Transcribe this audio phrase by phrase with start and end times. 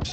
[0.00, 0.06] The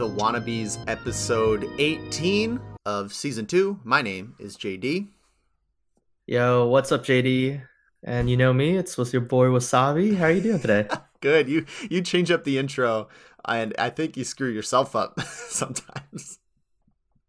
[0.00, 3.78] Wannabes episode 18 of season 2.
[3.84, 5.10] My name is JD.
[6.26, 7.62] Yo, what's up, JD?
[8.02, 10.16] And you know me, it's with your boy Wassabi.
[10.16, 10.88] How are you doing today?
[11.20, 11.48] Good.
[11.48, 13.08] You you change up the intro
[13.46, 16.38] and I think you screw yourself up sometimes.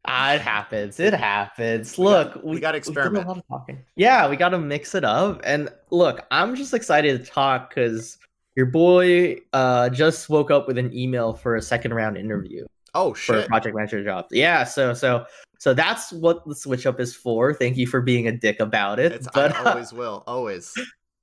[0.05, 0.99] Ah, it happens.
[0.99, 1.97] It happens.
[1.97, 3.27] We look, got- we gotta we experiment.
[3.27, 3.83] Of talking.
[3.95, 5.41] Yeah, we got to mix it up.
[5.43, 8.17] And look, I'm just excited to talk because
[8.55, 13.13] your boy uh, just woke up with an email for a second round interview Oh
[13.13, 13.35] shit!
[13.35, 14.25] for a project manager job.
[14.31, 15.25] Yeah, so so
[15.59, 17.53] so that's what the switch up is for.
[17.53, 19.11] Thank you for being a dick about it.
[19.11, 20.23] It's, but I always will.
[20.25, 20.73] Always.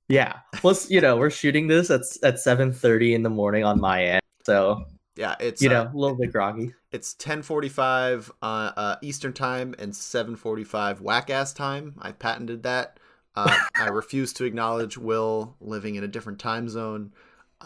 [0.07, 4.03] yeah, plus you know we're shooting this at at 7:30 in the morning on my
[4.03, 4.85] end, so
[5.17, 6.73] Yeah, it's you uh, know a little bit groggy.
[6.91, 11.95] it's 10:45 uh, uh Eastern time and 7:45 whack ass time.
[11.99, 12.99] I patented that.
[13.35, 17.13] Uh, I refuse to acknowledge Will living in a different time zone.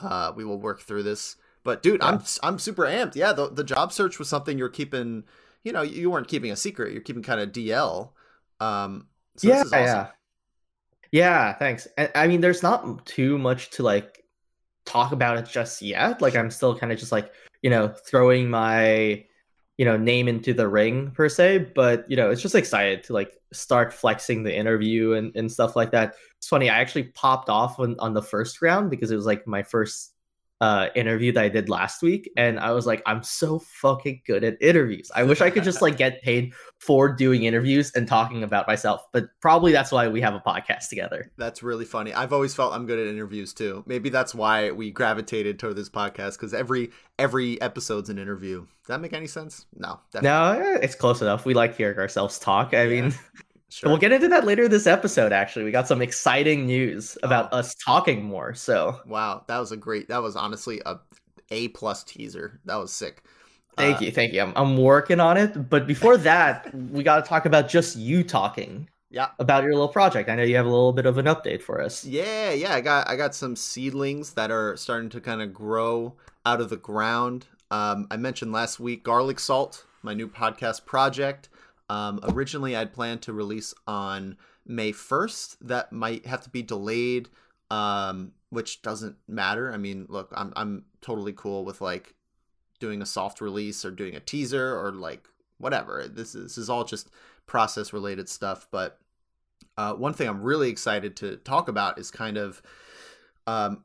[0.01, 1.35] Uh, we will work through this.
[1.63, 3.15] But dude, I'm I'm super amped.
[3.15, 5.23] Yeah, the the job search was something you're keeping.
[5.63, 6.93] You know, you weren't keeping a secret.
[6.93, 8.09] You're keeping kind of DL.
[8.59, 9.79] Um, so yeah, awesome.
[9.79, 10.07] yeah,
[11.11, 11.53] yeah.
[11.53, 11.87] Thanks.
[11.95, 14.20] And, I mean, there's not too much to like
[14.85, 16.21] talk about it just yet.
[16.21, 19.25] Like, I'm still kind of just like you know throwing my
[19.77, 21.71] you know name into the ring per se.
[21.75, 25.75] But you know, it's just excited to like start flexing the interview and and stuff
[25.75, 26.15] like that.
[26.37, 26.69] It's funny.
[26.69, 30.13] I actually popped off on on the first round because it was like my first
[30.61, 34.43] uh interview that I did last week and I was like I'm so fucking good
[34.43, 35.11] at interviews.
[35.13, 39.05] I wish I could just like get paid for doing interviews and talking about myself.
[39.11, 41.31] But probably that's why we have a podcast together.
[41.37, 42.13] That's really funny.
[42.13, 43.83] I've always felt I'm good at interviews too.
[43.87, 48.61] Maybe that's why we gravitated toward this podcast because every every episode's an interview.
[48.61, 49.65] Does that make any sense?
[49.75, 49.99] No.
[50.11, 50.59] Definitely.
[50.63, 51.45] No, it's close enough.
[51.45, 52.73] We like hearing ourselves talk.
[52.73, 53.13] I Yeah, mean,
[53.71, 53.89] Sure.
[53.89, 55.63] we'll get into that later this episode actually.
[55.65, 57.59] We got some exciting news about Oh.
[57.59, 58.53] us talking more.
[58.53, 60.07] So, Wow, that was a great.
[60.09, 60.97] That was honestly a
[61.51, 62.59] A plus teaser.
[62.65, 63.23] That was sick.
[63.77, 64.11] thank Uh, you.
[64.11, 64.41] Thank you.
[64.41, 68.23] I'm, I'm working on it, but before that, we got to talk about just you
[68.23, 70.29] talking Yeah, about your little project.
[70.29, 72.03] I know you have a little bit of an update for us.
[72.05, 72.73] yeah, yeah.
[72.73, 76.13] I got I got some seedlings that are starting to kind of grow
[76.45, 77.47] out of the ground.
[77.71, 81.47] Um, I mentioned last week garlic salt, my new podcast project.
[81.91, 85.57] Um, originally, I'd planned to release on May first.
[85.67, 87.27] That might have to be delayed,
[87.69, 89.73] um, which doesn't matter.
[89.73, 92.15] I mean, look, I'm I'm totally cool with like
[92.79, 96.07] doing a soft release or doing a teaser or like whatever.
[96.07, 97.09] This is, this is all just
[97.45, 98.69] process related stuff.
[98.71, 98.97] But
[99.77, 102.61] uh, one thing I'm really excited to talk about is kind of
[103.47, 103.83] um,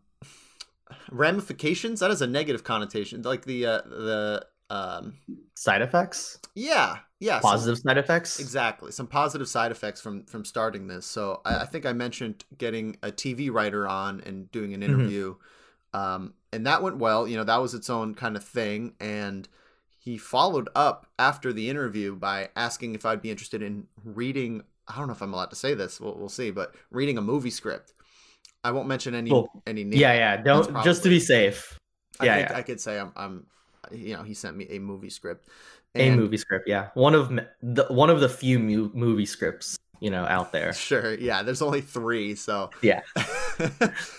[1.10, 1.98] ramifications.
[1.98, 5.14] That is a negative connotation, like the uh, the um,
[5.54, 6.38] Side effects?
[6.54, 8.40] yeah yeah some- Positive side effects?
[8.40, 11.06] Exactly, some positive side effects from from starting this.
[11.06, 15.36] So I, I think I mentioned getting a TV writer on and doing an interview,
[15.94, 17.26] um, and that went well.
[17.28, 18.94] You know, that was its own kind of thing.
[19.00, 19.48] And
[19.98, 24.62] he followed up after the interview by asking if I'd be interested in reading.
[24.88, 26.00] I don't know if I'm allowed to say this.
[26.00, 27.92] We'll, we'll see, but reading a movie script.
[28.62, 29.48] I won't mention any Cool.
[29.66, 29.96] any names.
[29.96, 30.36] Yeah, yeah.
[30.42, 31.78] Don't That's just to be safe.
[32.20, 32.56] I yeah, think yeah.
[32.56, 33.46] I could say I'm, I'm.
[33.92, 35.48] You know, he sent me a movie script.
[35.94, 36.88] a movie script, yeah.
[36.94, 37.30] One of
[37.62, 40.72] the one of the few mu- movie scripts, you know, out there.
[40.72, 41.14] Sure.
[41.14, 41.42] Yeah.
[41.42, 43.00] There's only three, so Yeah.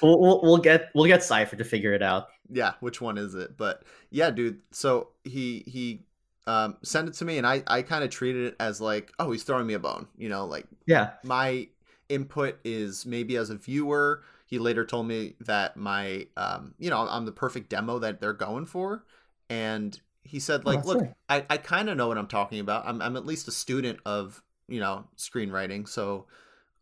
[0.02, 2.30] We'll, we'll, we'll get we'll get Cypher to figure it out.
[2.50, 6.06] yeah which one is it but yeah dude so he he
[6.48, 9.32] um sent it to me and i i kind of treated it as like oh
[9.32, 11.12] he's throwing me a bone you know like Yeah.
[11.24, 11.68] my
[12.10, 17.06] input is maybe as a viewer he later told me that my um you know
[17.08, 19.04] i'm the perfect demo that they're going for
[19.50, 22.60] and he said Oh, like that's look i i kind of know what i'm talking
[22.60, 22.86] about.
[22.86, 26.26] I'm, I'm at least a student of you know screenwriting so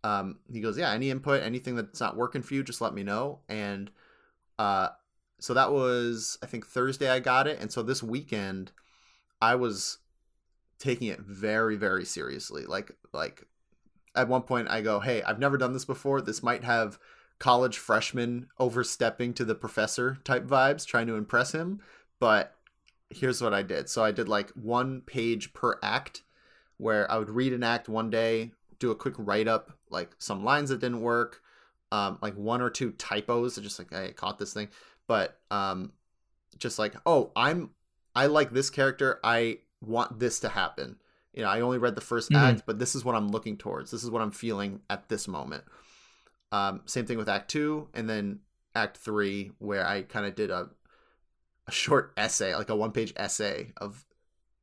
[0.03, 3.03] um he goes yeah any input anything that's not working for you just let me
[3.03, 3.39] know.
[3.49, 3.91] And
[4.57, 4.89] uh
[5.39, 8.71] so that was i think thursday i got it and so this weekend
[9.41, 9.97] i was
[10.79, 12.65] taking it very very seriously.
[12.65, 13.43] Like like
[14.15, 16.21] at one point i go hey i've never done this before.
[16.21, 16.97] This might have
[17.37, 21.81] college freshman overstepping to the professor type vibes trying to impress him
[22.19, 22.55] but
[23.09, 23.89] here's what i did.
[23.89, 26.23] So i did like one page per act
[26.77, 30.43] where i would read an act one day do a quick write up like some
[30.43, 31.41] lines that didn't work
[31.91, 34.67] um like one or two typos just like i caught this thing.
[35.07, 35.93] But um
[36.57, 37.69] just like oh i'm
[38.15, 39.19] i like this character.
[39.23, 40.97] I want this to happen.
[41.33, 42.37] You know i only read the 1st Mhm.
[42.37, 43.91] act but this is what i'm looking towards.
[43.91, 45.63] This is what i'm feeling at this moment.
[46.51, 48.39] Um same thing with act two and then
[48.73, 50.69] act three where i kind of did a
[51.67, 54.05] a short essay, like a one page essay of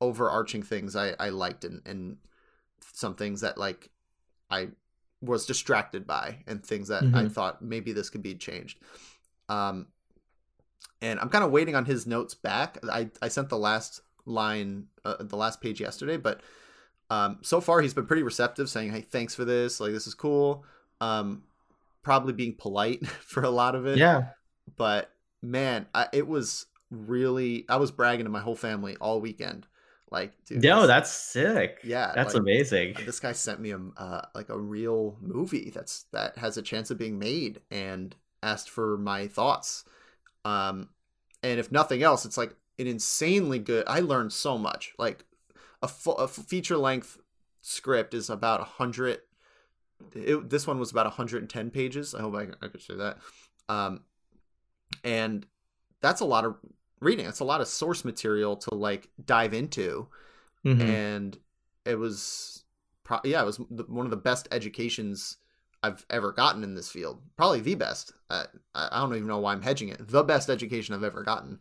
[0.01, 2.17] overarching things I, I liked and, and
[2.93, 3.91] some things that like
[4.51, 4.69] I
[5.21, 7.15] was distracted by and things that mm-hmm.
[7.15, 8.79] I thought maybe this could be changed.
[9.49, 9.87] Um,
[11.01, 12.79] and I'm kind of waiting on his notes back.
[12.91, 16.41] I, I sent the last line, uh, the last page yesterday, but
[17.11, 19.81] um, so far he's been pretty receptive, saying, "Hey, thanks for this.
[19.81, 20.65] Like this is cool."
[21.01, 21.43] Um,
[22.03, 23.99] probably being polite for a lot of it.
[23.99, 24.29] Yeah.
[24.77, 25.11] But
[25.43, 27.65] man, I, it was really.
[27.69, 29.67] I was bragging to my whole family all weekend.
[30.11, 31.79] Like, dude, no, that's sick.
[31.83, 32.97] Yeah, that's like, amazing.
[33.07, 36.91] This guy sent me a uh, like a real movie that's that has a chance
[36.91, 39.85] of being made, and asked for my thoughts.
[40.45, 40.91] Um,
[41.43, 43.85] and if nothing else, it's like an insanely good.
[43.87, 44.93] I learned so much.
[44.99, 45.25] Like
[45.83, 47.19] a, a feature length
[47.63, 49.21] script is about a hundred.
[50.15, 52.15] This one was about 110 pages.
[52.15, 53.19] I hope I, I could say that.
[53.69, 54.01] Um,
[55.05, 55.47] and
[56.01, 56.57] that's a lot of
[57.03, 57.27] reading.
[57.27, 60.09] It's a lot of source material to like dive into,
[60.65, 60.81] mm-hmm.
[60.81, 61.39] and
[61.85, 62.65] it was,
[63.05, 65.37] pro- yeah, it was one of the best educations
[65.83, 67.21] I've ever gotten in this field.
[67.37, 68.13] Probably the best.
[68.31, 68.45] Uh,
[68.75, 70.09] I don't even know why I'm hedging it.
[70.09, 71.59] The best education I've ever gotten.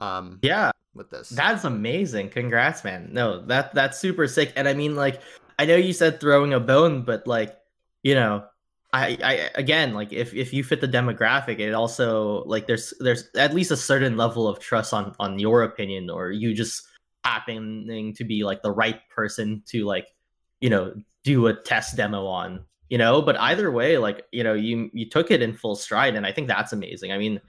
[0.00, 1.28] Um, yeah, with this.
[1.28, 2.30] That's amazing.
[2.30, 3.10] Congrats, man.
[3.12, 4.52] No, that that's super sick.
[4.56, 5.20] And I mean, like,
[5.58, 7.56] I know you said throwing a bone, but like,
[8.02, 8.44] you know,
[8.92, 13.28] I, I again, like, if if you fit the demographic, it also like there's there's
[13.36, 16.86] at least a certain level of trust on on your opinion, or you just
[17.24, 20.08] happening to be like the right person to like,
[20.60, 20.94] you know,
[21.24, 23.22] do a test demo on you know?
[23.22, 26.32] But either way like you know you you took it in full stride and i
[26.32, 27.10] think that's amazing.
[27.10, 27.40] I mean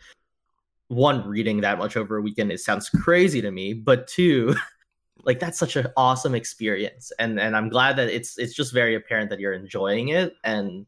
[0.88, 4.56] one reading that much over a weekend it sounds crazy to me but two
[5.24, 8.96] like that's such an awesome experience and and i'm glad that it's it's just very
[8.96, 10.86] apparent that you're enjoying it and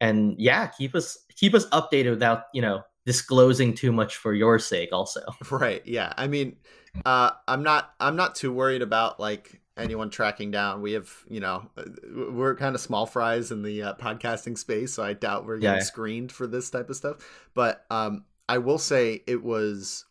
[0.00, 4.58] and yeah keep us keep us updated without you know disclosing too much for your
[4.58, 5.20] sake also
[5.50, 6.56] right yeah i mean
[7.06, 10.82] uh i'm not i'm not too worried about like anyone tracking down.
[10.82, 11.84] We have, you know, uh,
[12.30, 15.80] we're kind of small fries in the uh, podcasting space, so I doubt we're getting
[15.80, 15.84] yeah.
[15.84, 17.16] screened for this type of stuff.
[17.54, 20.04] But um, I will say it was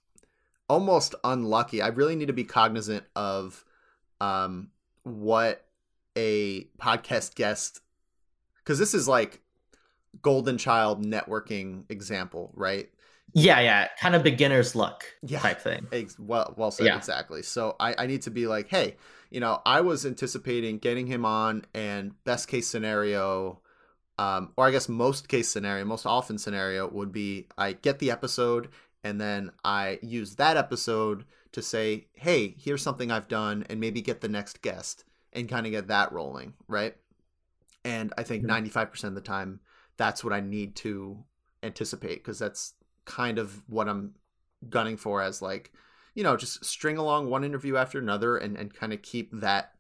[0.68, 1.82] almost unlucky.
[1.82, 3.64] I really need to be cognizant of
[4.20, 4.70] um,
[5.04, 5.66] what
[6.18, 7.82] a podcast guest,
[8.58, 9.42] because this is like
[10.22, 12.90] golden child networking example, right?
[13.34, 15.88] Yeah, yeah, kind of beginner's luck yeah, type thing.
[15.92, 16.98] Ex- well, well said, yeah.
[16.98, 17.44] exactly.
[17.44, 18.96] So I, I need to be like, hey,
[19.30, 23.60] you know, I was anticipating getting him on, and best case scenario,
[24.18, 28.10] um, or I guess most case scenario, most often scenario would be I get the
[28.12, 28.70] episode,
[29.04, 34.02] and then I use that episode to say, hey, here's something I've done, and maybe
[34.02, 35.04] get the next guest
[35.34, 36.96] and kind of get that rolling, right?
[37.86, 39.08] And I think 95% mm-hmm.
[39.08, 39.60] of the time,
[40.00, 41.24] that's what I need to
[41.62, 42.74] anticipate because that's
[43.06, 44.16] kind of what I'm
[44.70, 45.72] gunning for as like
[46.16, 49.74] you know, just string along one interview after another and, and kind of keep that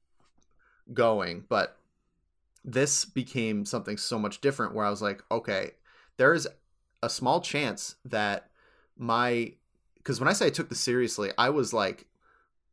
[0.93, 1.43] going.
[1.49, 1.77] But
[2.63, 5.71] this became something so much different where I was like, okay,
[6.17, 6.47] there's
[7.01, 8.49] a small chance that
[8.97, 9.53] my
[9.97, 12.05] because when I say I took this seriously, I was like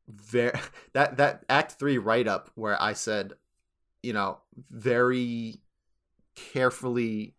[0.09, 0.53] very
[0.93, 3.33] that that act three write up where I said,
[4.03, 4.39] you know,
[4.71, 5.57] very
[6.35, 7.36] carefully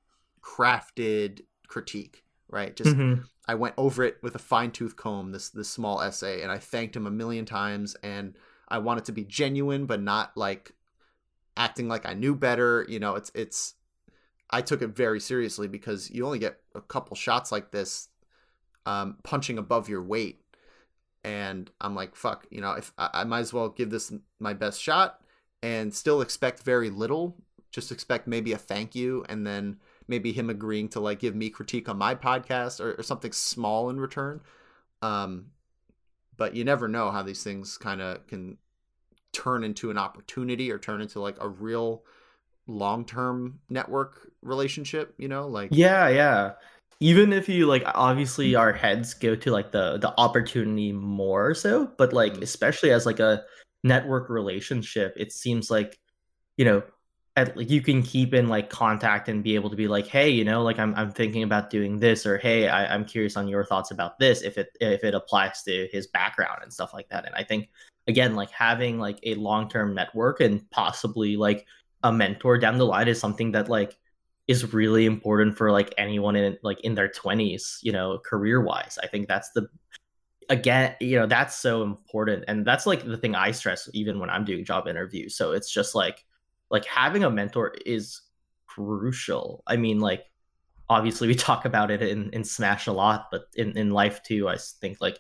[0.48, 2.76] crafted critique, right?
[2.76, 3.22] Just mm-hmm.
[3.48, 6.58] I went over it with a fine tooth comb this this small essay, and I
[6.58, 7.96] thanked him a million times.
[8.02, 8.36] And
[8.68, 10.74] I want it to be genuine, but not like
[11.56, 12.86] acting like I knew better.
[12.88, 13.74] You know, it's it's.
[14.50, 18.08] I took it very seriously because you only get a couple shots like this,
[18.86, 20.42] um, punching above your weight,
[21.26, 24.54] and I'm like, fuck, you know, if I, I might as well give this my
[24.54, 25.20] best shot
[25.62, 27.36] and still expect very little.
[27.72, 29.78] Just expect maybe a thank you, and then
[30.08, 33.90] maybe him agreeing to like give me critique on my podcast or, or something small
[33.90, 34.42] in return.
[35.02, 35.48] Um,
[36.38, 38.58] but you never know how these things kind of can
[39.34, 42.04] turn into an opportunity or turn into like a real
[42.68, 46.52] long-term network relationship you know like yeah yeah
[47.00, 51.90] even if you like obviously our heads go to like the the opportunity more so
[51.98, 52.44] but like mm-hmm.
[52.44, 53.44] especially as like a
[53.84, 55.98] network relationship it seems like
[56.58, 56.82] you know
[57.38, 60.44] at, you can keep in like contact and be able to be like hey you
[60.44, 63.64] know like i'm, I'm thinking about doing this or hey I, i'm curious on your
[63.64, 67.26] thoughts about this if it if it applies to his background and stuff like that.
[67.26, 67.70] And i think
[68.08, 71.66] again like having like a long-term network and possibly like
[72.04, 73.98] a mentor down the line is something that like
[74.48, 78.98] is really important for like anyone in like in their 20s you know career wise
[79.04, 79.68] i think that's the
[80.50, 82.46] again you know that's so important.
[82.48, 85.36] And that's like the thing i stress even when i'm doing job interviews.
[85.36, 86.24] So it's just like
[86.70, 88.22] like having a mentor is
[88.66, 89.64] crucial.
[89.68, 90.26] I mean, like
[90.90, 94.48] obviously we talk about it in, in Smash a lot, but in, in life too,
[94.48, 95.20] I think like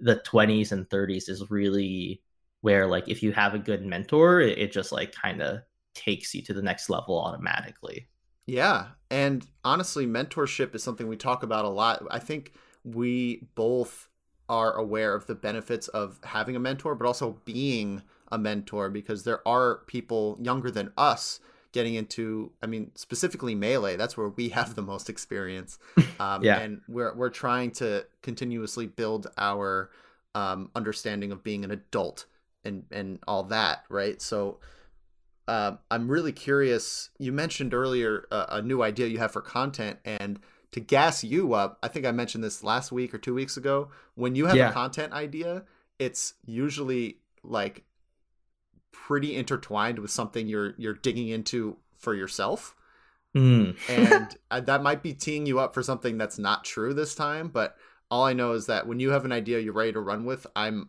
[0.00, 2.22] the 20s and 30s is really
[2.62, 5.60] where like if you have a good mentor it, it just like kind of
[5.94, 8.08] takes you to the next level automatically
[8.46, 12.52] yeah and honestly mentorship is something we talk about a lot i think
[12.84, 14.08] we both
[14.48, 19.24] are aware of the benefits of having a mentor but also being a mentor because
[19.24, 21.40] there are people younger than us
[21.72, 25.78] getting into i mean specifically melee that's where we have the most experience
[26.20, 26.58] um, Yeah.
[26.58, 29.90] and we're, we're trying to continuously build our
[30.34, 32.26] um, understanding of being an adult
[32.64, 34.58] and and all that right so
[35.48, 39.98] uh, i'm really curious you mentioned earlier uh, a new idea you have for content
[40.04, 40.38] and
[40.72, 43.88] to gas you up i think i mentioned this last week or two weeks ago
[44.14, 44.70] when you have Yeah.
[44.70, 45.64] a content idea
[45.98, 47.82] it's usually like
[48.92, 52.74] pretty intertwined with something you're you're digging into for yourself
[53.34, 53.76] Mm.
[53.88, 57.46] and uh, that might be teeing you up for something that's not true this time
[57.46, 57.76] but
[58.10, 60.48] all i know is that when you have an idea you're ready to run with
[60.56, 60.88] i'm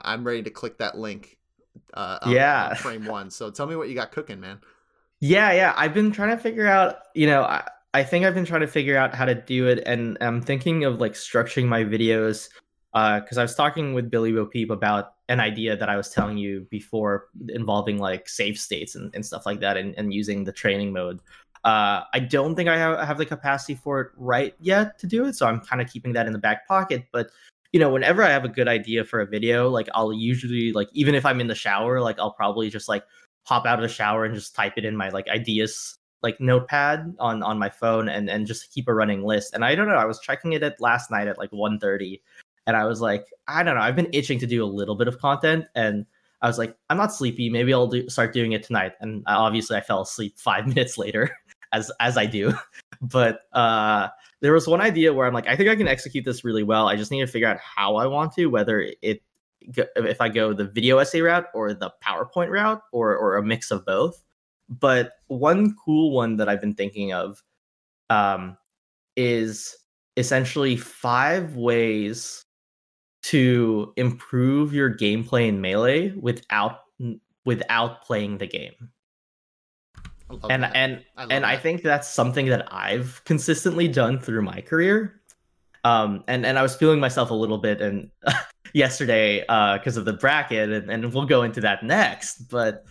[0.00, 1.36] i'm ready to click that link
[1.92, 2.68] uh on- Yeah.
[2.70, 4.60] on frame one so tell me what you got cooking man
[5.20, 5.74] Yeah, yeah.
[5.76, 8.66] I've been trying to figure out, you know, I, I think I've been trying to
[8.68, 12.48] figure out how to do it, and I'm thinking of like structuring my videos.
[12.94, 16.38] Because I was talking with Billy Bo Peep about an idea that I was telling
[16.38, 20.52] you before involving like save states and, and stuff like that, and, and using the
[20.52, 21.20] training mode.
[21.64, 25.26] Uh, I don't think I have, have the capacity for it right yet to do
[25.26, 27.06] it, so I'm kind of keeping that in the back pocket.
[27.12, 27.30] But
[27.72, 30.88] you know, whenever I have a good idea for a video, like I'll usually like
[30.92, 33.04] even if I'm in the shower, like I'll probably just like
[33.44, 37.14] hop out of the shower and just type it in my like ideas like notepad
[37.18, 39.94] on on my phone and and just keep a running list and i don't know
[39.94, 42.20] i was checking it at last night at like 1.30
[42.68, 45.08] and i was like i don't know i've been itching to do a little bit
[45.08, 46.06] of content and
[46.42, 49.76] i was like i'm not sleepy maybe i'll do, start doing it tonight and obviously
[49.76, 51.36] i fell asleep five minutes later
[51.72, 52.54] as as i do
[53.00, 54.06] but uh
[54.40, 56.86] there was one idea where i'm like i think i can execute this really well
[56.86, 59.22] i just need to figure out how i want to whether it
[59.76, 63.70] if I go the video essay route or the PowerPoint route or or a mix
[63.70, 64.22] of both.
[64.68, 67.42] But one cool one that I've been thinking of
[68.10, 68.56] um,
[69.16, 69.76] is
[70.16, 72.44] essentially five ways
[73.28, 76.80] to improve your gameplay in melee without
[77.44, 78.90] without playing the game.
[80.50, 80.72] And that.
[80.74, 81.62] and I and I that.
[81.62, 85.20] think that's something that I've consistently done through my career.
[85.84, 88.10] Um, and and I was feeling myself a little bit and
[88.74, 92.48] yesterday because of the bracket, and, and we'll go into that next.
[92.50, 92.84] But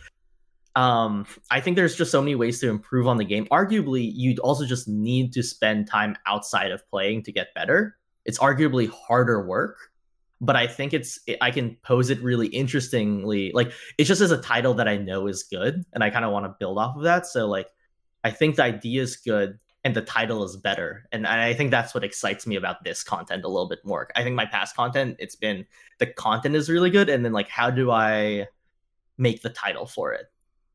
[0.76, 3.48] um, I think there's just so many ways to improve on the game.
[3.48, 7.98] Arguably, you'd also just need to spend time outside of playing to get better.
[8.26, 9.78] It's arguably harder work,
[10.40, 13.52] but I think it's I can pose it really interestingly.
[13.54, 16.32] Like it's just as a title that I know is good, and I kind of
[16.32, 17.26] want to build off of that.
[17.26, 17.70] So like,
[18.24, 21.94] I think the idea is good, and the title is better, and I think that's
[21.94, 24.10] what excites me about this content a little bit more.
[24.16, 25.66] I think my past content, it's been
[25.98, 28.48] the content is really good, and then like, how do I
[29.18, 30.28] make the title for it?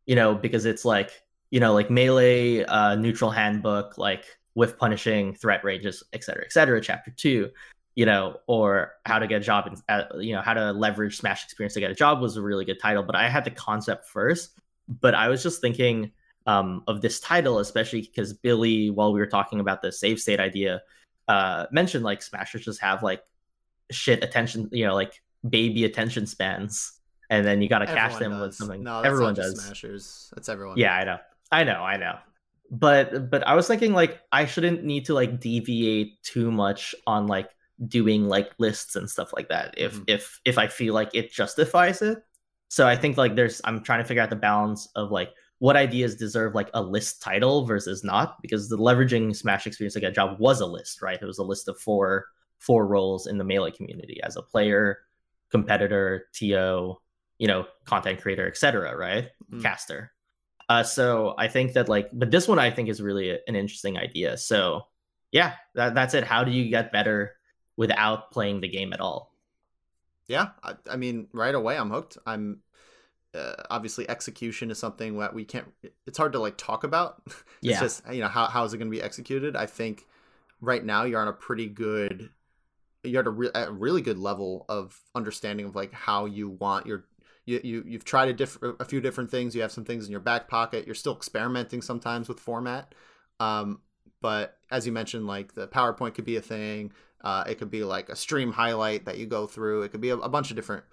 [0.07, 5.35] You know, because it's like you know, like melee, uh, neutral handbook, like with punishing,
[5.35, 6.81] threat ranges, et cetera, et cetera.
[6.81, 7.51] Chapter two
[7.95, 11.19] you know, or how to get a job, in, uh, you know, how to leverage
[11.19, 13.03] Smash experience to get a job was a really good title.
[13.03, 14.59] But I had the concept first.
[14.89, 16.13] But I was just thinking
[16.47, 20.41] um, of this title, especially because Billy, while we were talking about the save state
[20.41, 20.83] idea,
[21.29, 23.23] uh, mentioned like Smashers just have like
[23.91, 26.99] shit attention, you know, like baby attention spans,
[27.31, 28.83] and then you got to Everyone them with something.
[28.83, 29.65] No, Everyone does.
[29.65, 30.33] Smashers.
[30.35, 30.77] That's everyone.
[30.79, 31.19] Yeah, I know.
[31.51, 32.19] I know, I know.
[32.71, 37.27] But but I was thinking like I shouldn't need to like deviate too much on
[37.27, 37.51] like
[37.89, 40.05] doing like lists and stuff like that if Mhm.
[40.07, 42.19] if if I feel like it justifies it.
[42.69, 45.77] So I think like there's I'm trying to figure out the balance of like what
[45.77, 50.11] ideas deserve like a list title versus not because the leveraging Smash experience to get
[50.11, 51.21] a job was a list, right?
[51.21, 52.27] It was a list of four
[52.59, 54.99] four roles in the melee community as a player,
[55.51, 56.97] competitor, TO,
[57.39, 58.97] you know, content creator, etc.
[58.97, 59.63] Right, Mm.
[59.63, 60.13] caster.
[60.69, 63.57] Uh, so I think that like, but this one I think is really a- an
[63.57, 64.37] interesting idea.
[64.37, 64.87] So
[65.33, 66.25] yeah, that, that's it.
[66.25, 67.37] How do you get better
[67.77, 69.33] without playing the game at all?
[70.29, 72.19] Yeah, I, I mean, right away I'm hooked.
[72.27, 72.61] I'm
[73.35, 75.69] uh, obviously execution is something that we can't.
[76.07, 77.23] It's hard to like talk about.
[77.27, 77.81] it's Yeah.
[77.81, 79.57] just you know how how is it going to be executed.
[79.57, 80.07] I think
[80.61, 82.31] right now you're on a pretty good.
[83.05, 86.49] You're at a, re- at a really good level of understanding of like how you
[86.51, 87.05] want your.
[87.45, 89.55] You, you you've tried a different a few different things.
[89.57, 90.87] You have some things in your back pocket.
[90.87, 92.95] You're still experimenting sometimes with format.
[93.41, 93.81] Um,
[94.23, 96.93] but as you mentioned, like the PowerPoint could be a thing.
[97.21, 99.83] Uh, it could be like a stream highlight that you go through.
[99.83, 100.85] It could be a, a bunch of different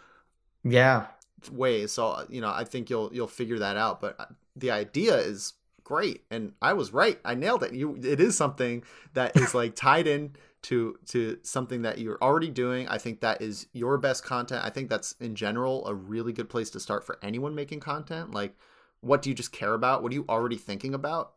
[0.64, 1.08] Yeah.
[1.52, 1.92] ways.
[1.92, 4.02] So uh, you know, I think you'll you'll figure that out.
[4.02, 7.20] But uh, the idea is great, and I was right.
[7.26, 7.74] I nailed it.
[7.74, 8.84] You, it is something
[9.14, 12.88] that is like tied in to to something that you're already doing.
[12.90, 14.64] I think that is your best content.
[14.66, 18.32] I think that's in general a really good place to start for anyone making content.
[18.32, 18.56] Like,
[19.02, 20.04] what do you just care about?
[20.04, 21.34] What are you already thinking about?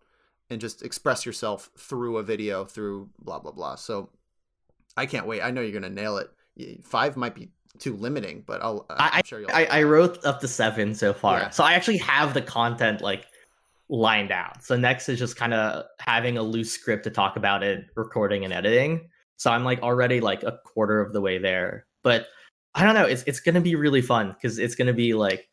[0.53, 3.75] And just express yourself through a video, through blah blah blah.
[3.77, 4.11] So,
[4.97, 5.41] I can't wait.
[5.43, 6.31] I know you're gonna nail it.
[6.85, 8.85] Five might be too limiting, but I'll.
[8.91, 11.51] Uh, I'm I, sure I, I wrote up to seven so far, Yeah.
[11.51, 13.27] so I actually have the content like
[13.89, 14.63] lined out.
[14.65, 18.45] So next is just kind of having a loose script to talk about it, recording
[18.45, 19.09] and editing.
[19.37, 22.27] So I'm like already like a quarter of the way there, but
[22.75, 23.07] I don't know.
[23.07, 25.49] It's it's gonna be really fun because it's gonna be like,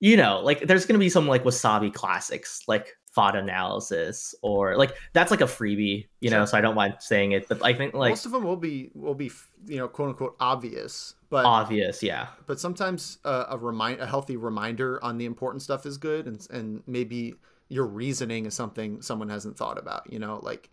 [0.00, 4.94] you know, like there's gonna be some like Wassabi classics like thought analysis or like
[5.12, 6.40] that's like a freebie, you know.
[6.40, 6.46] Sure.
[6.48, 8.90] So I don't mind saying it, but I think like most of them will be
[8.94, 9.30] will be
[9.66, 12.28] you know quote unquote obvious, but obvious, yeah.
[12.46, 16.46] but sometimes uh, a remind a healthy reminder on the important stuff is good, and
[16.50, 17.34] and maybe
[17.68, 20.12] your reasoning is something someone hasn't thought about.
[20.12, 20.70] You know, like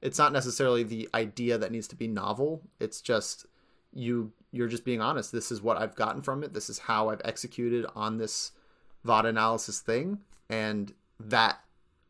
[0.00, 2.62] it's not necessarily the idea that needs to be novel.
[2.80, 3.46] It's just
[3.92, 5.32] you you're just being honest.
[5.32, 6.52] This is what I've gotten from it.
[6.54, 8.52] This is how I've executed on this
[9.04, 11.60] VOD analysis thing, and that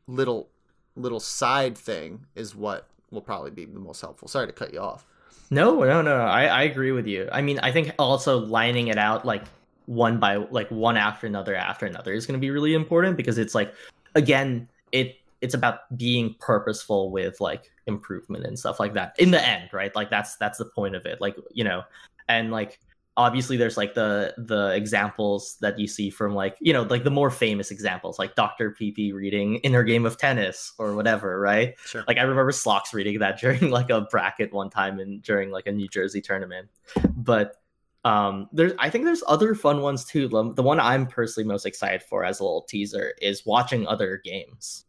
[0.06, 0.48] little
[0.96, 4.28] little side thing is what will probably be the most helpful.
[4.28, 5.06] Sorry to cut you off.
[5.50, 6.16] No, no, no.
[6.16, 7.28] I, I agree with you.
[7.32, 9.44] I mean, I think also lining it out like
[9.86, 13.38] one by like one after another after another is going to be really important because
[13.38, 13.74] it's like
[14.14, 19.46] again, it it's about being purposeful with like improvement and stuff like that in the
[19.46, 19.94] end, right?
[19.94, 21.20] Like that's that's the point of it.
[21.20, 21.82] Like, you know,
[22.28, 22.80] and like
[23.16, 27.10] obviously there's like the the examples that you see from like, you know, like the
[27.10, 28.72] more famous examples like Dr.
[28.72, 31.74] PeePee reading Inner Game of Tennis or whatever, right?
[31.84, 32.04] Sure.
[32.08, 35.66] Like I remember Slox reading that during like a bracket one time and during like
[35.66, 36.68] a New Jersey tournament.
[37.14, 37.56] But
[38.04, 40.28] um there's I think there's other fun ones too.
[40.28, 44.84] The one I'm personally most excited for as a little teaser is watching other games.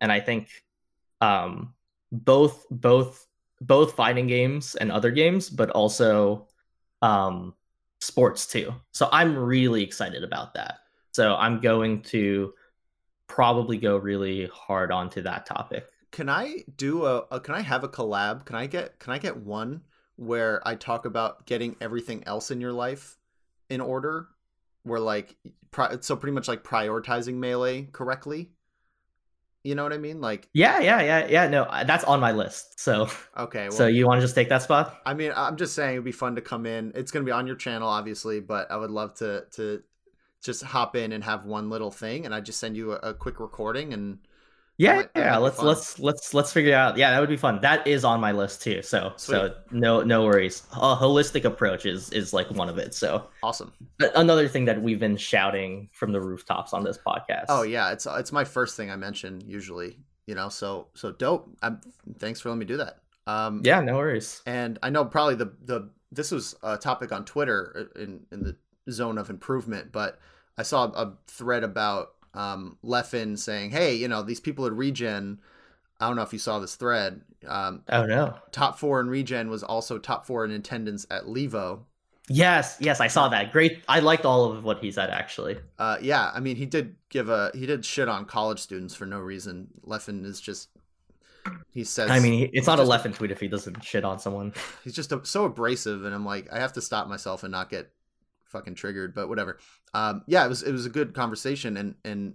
[0.00, 0.48] And I think
[1.22, 1.72] um
[2.10, 3.26] both both
[3.62, 6.48] both fighting games and other games, but also
[7.00, 7.54] um
[8.02, 8.74] sports too.
[8.90, 10.80] So I'm really excited about that.
[11.12, 12.52] So I'm going to
[13.28, 15.86] probably go really hard onto that topic.
[16.10, 18.44] can I do a, a can I have a collab?
[18.44, 19.82] Can I get can I get one
[20.16, 23.16] where I talk about getting everything else in your life
[23.70, 24.28] in order?
[24.82, 25.36] Where like
[25.70, 28.50] pri- so pretty much like prioritizing melee correctly.
[29.64, 30.20] You know what I mean?
[30.20, 31.48] Like Yeah, yeah, yeah, yeah.
[31.48, 32.80] No, that's on my list.
[32.80, 35.00] So, okay, well, so you want to just take that spot?
[35.06, 36.92] I mean, I'm just saying it'd be fun to come in.
[36.94, 39.82] It's gonna be on your channel, obviously, but I would love to to
[40.42, 43.14] just hop in and have one little thing, and I just send you a, a
[43.14, 44.18] quick recording and
[44.82, 45.36] Yeah, might- yeah.
[45.36, 46.96] Let's let's let's let's figure it out.
[46.96, 47.60] Yeah, that would be fun.
[47.60, 48.82] That is on my list too.
[48.82, 50.62] So so no no worries.
[50.72, 52.94] A holistic approach is is like one of it.
[52.94, 53.72] So awesome.
[54.14, 57.46] Another thing that we've been shouting from the rooftops on this podcast.
[57.48, 59.98] Oh yeah, it's it's my first thing I mention usually.
[60.26, 61.48] You know, so so dope.
[61.62, 61.80] I'm,
[62.18, 62.98] thanks for letting me do that.
[63.26, 63.80] Um, yeah.
[63.80, 64.42] No worries.
[64.46, 68.42] and I know probably the the this was a topic on Twitter uh, in in
[68.42, 68.56] the
[68.90, 70.18] zone of improvement, but
[70.58, 75.40] I saw a thread about um, Leffen saying, "Hey, you know, these people at Regen.
[76.00, 77.20] I don't know if you saw this thread.
[77.46, 78.34] Um, Oh no.
[78.50, 81.80] top four in Regen was also top four in attendance at Levo.
[82.28, 83.52] Yes, yes, I saw that.
[83.52, 83.82] Great.
[83.88, 85.58] I liked all of what he said actually.
[85.78, 89.06] Uh, yeah, I mean, he did give a he did shit on college students for
[89.06, 89.68] no reason.
[89.86, 90.70] Leffen is just
[91.70, 92.10] he says.
[92.10, 94.52] I mean, it's not a just- Leffen tweet if he doesn't shit on someone.
[94.84, 97.68] he's just a, so abrasive and i'm like i have to stop myself and not
[97.70, 97.90] get
[98.52, 99.58] fucking triggered but whatever.
[99.94, 102.34] Um yeah it was it was a good conversation and and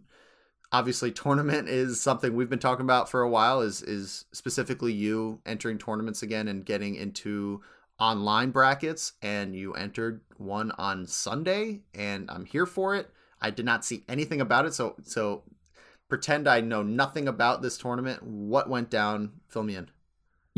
[0.71, 5.39] obviously tournament is something we've been talking about for a while is is specifically you
[5.45, 7.62] entering tournaments again and getting into
[7.99, 13.10] online brackets and you entered one on sunday and i'm here for it.
[13.39, 15.43] I did not see anything about it so so
[16.10, 18.23] pretend i know nothing about this tournament.
[18.23, 19.34] What went down?
[19.47, 19.89] Fill me in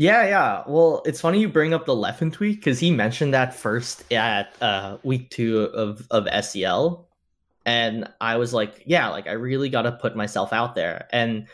[0.00, 0.62] Yeah, yeah.
[0.66, 4.54] Well, it's funny you bring up the Leffen tweet because he mentioned that first at
[4.62, 7.04] uh, week two of of SCL,
[7.66, 11.48] and I was like, yeah, like I really got to put myself out there, and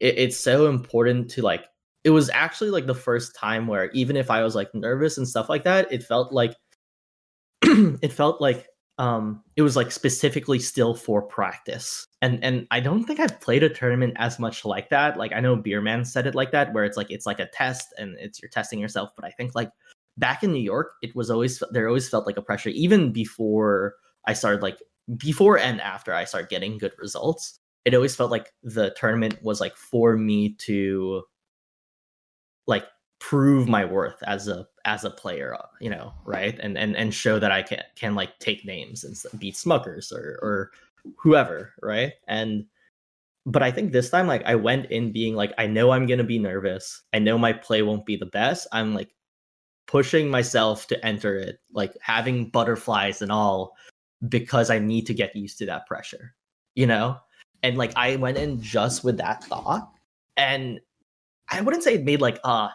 [0.00, 1.64] it, it's so important to like.
[2.02, 5.28] It was actually like the first time where even if I was like nervous and
[5.28, 6.56] stuff like that, it felt like
[7.62, 8.66] it felt like
[8.98, 12.06] um it was like specifically still for practice.
[12.20, 15.16] And and i don't think i've played a tournament as much like that.
[15.16, 17.94] Like i know beerman said it like that where it's like it's like a test
[17.98, 19.10] and it's you're testing yourself.
[19.16, 19.70] But i think like
[20.18, 23.94] back in new york it was always there always felt like a pressure even before
[24.26, 24.78] i started like
[25.16, 29.60] before and after i started getting good results it always felt like the tournament was
[29.60, 31.22] like for me to
[32.66, 32.86] like
[33.20, 37.38] prove my worth as a as a player you know right and and and show
[37.38, 40.70] that i can can like take names and beat smuckers or or
[41.16, 42.64] whoever right and
[43.46, 46.24] but i think this time like i went in being like i know i'm gonna
[46.24, 49.10] be nervous i know my play won't be the best i'm like
[49.92, 53.76] pushing myself to enter it, like having butterflies and all,
[54.28, 56.34] because I need to get used to that pressure,
[56.74, 57.18] you know?
[57.62, 59.90] And like I went in just with that thought.
[60.38, 60.80] And
[61.50, 62.70] I wouldn't say it made like a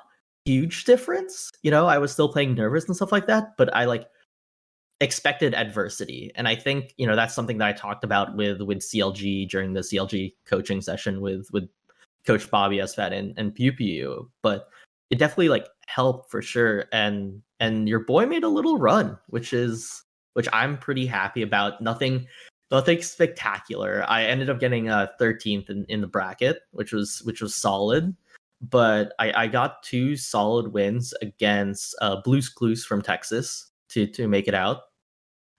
[0.48, 1.52] huge difference.
[1.62, 4.08] You know, I was still playing nervous and stuff like that, but I like
[5.02, 6.32] expected adversity.
[6.36, 9.74] And I think, you know, that's something that I talked about with with CLG during
[9.74, 11.68] the CLG coaching session with with
[12.26, 14.32] Coach Bobby Esfat and, and Pew Pew.
[14.42, 14.70] But
[15.10, 16.86] it definitely like helped for sure.
[16.94, 21.82] And and your boy made a little run, which is which I'm pretty happy about.
[21.82, 22.26] Nothing
[22.72, 24.06] nothing spectacular.
[24.08, 27.54] I ended up getting uh, a 13th in, in the bracket, which was which was
[27.54, 28.16] solid.
[28.62, 34.28] But I, I got two solid wins against uh, Blues Clues from Texas to to
[34.28, 34.82] make it out.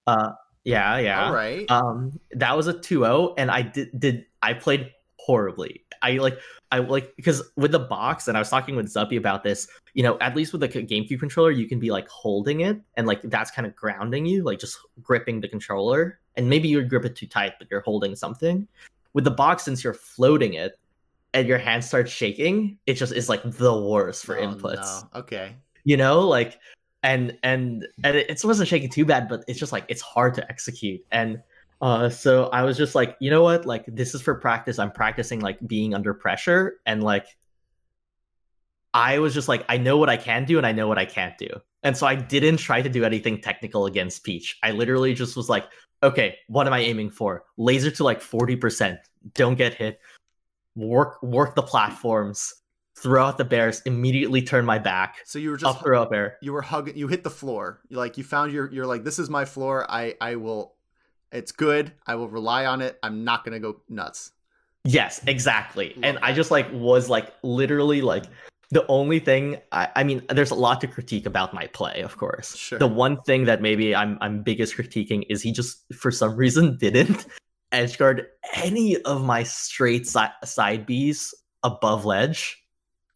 [0.06, 0.32] Uh,
[0.64, 1.26] yeah, yeah.
[1.26, 1.70] All right.
[1.70, 5.84] Um, that was a 2-0, and I did did I played horribly.
[6.02, 6.38] I like
[6.70, 9.68] I like because with the box, and I was talking with Zuppy about this.
[9.94, 13.06] You know, at least with the GameCube controller, you can be like holding it, and
[13.06, 16.20] like that's kind of grounding you, like just gripping the controller.
[16.36, 18.66] And maybe you grip it too tight, but you're holding something.
[19.12, 20.78] With the box, since you're floating it,
[21.34, 25.02] and your hand starts shaking, it just is like the worst for Oh, inputs.
[25.14, 25.20] no.
[25.20, 25.56] Okay.
[25.84, 26.58] You know, like
[27.02, 30.34] and and and it, it wasn't shaking too bad, but it's just like it's hard
[30.34, 31.00] to execute.
[31.12, 31.40] And
[31.80, 33.66] uh so I was just like, you know what?
[33.66, 34.78] Like this is for practice.
[34.78, 37.26] I'm practicing like being under pressure and like
[38.94, 41.04] I was just like, I know what I can do and I know what I
[41.04, 41.48] can't do.
[41.82, 44.58] And so I didn't try to do anything technical against Peach.
[44.62, 45.66] I literally just was like,
[46.02, 47.44] okay, what am I aiming for?
[47.56, 48.98] Laser to like 40%.
[49.34, 50.00] Don't get hit.
[50.78, 52.54] Work work the platforms.
[52.96, 53.80] Throw out the bears.
[53.82, 55.16] Immediately turn my back.
[55.24, 56.36] So you were just Up throw up air.
[56.40, 57.80] you were hugging you hit the floor.
[57.88, 59.86] You like you found your you're like this is my floor.
[59.90, 60.74] I I will
[61.32, 61.92] it's good.
[62.06, 62.98] I will rely on it.
[63.02, 64.30] I'm not going to go nuts.
[64.84, 65.94] Yes, exactly.
[65.96, 68.24] Love and I just like was like literally like
[68.70, 72.18] the only thing I, I mean, there's a lot to critique about my play, of
[72.18, 72.54] course.
[72.56, 72.78] Sure.
[72.78, 76.76] The one thing that maybe I'm I'm biggest critiquing is he just for some reason
[76.80, 77.26] didn't
[77.72, 82.62] edgeguard any of my straight si- side Bs above ledge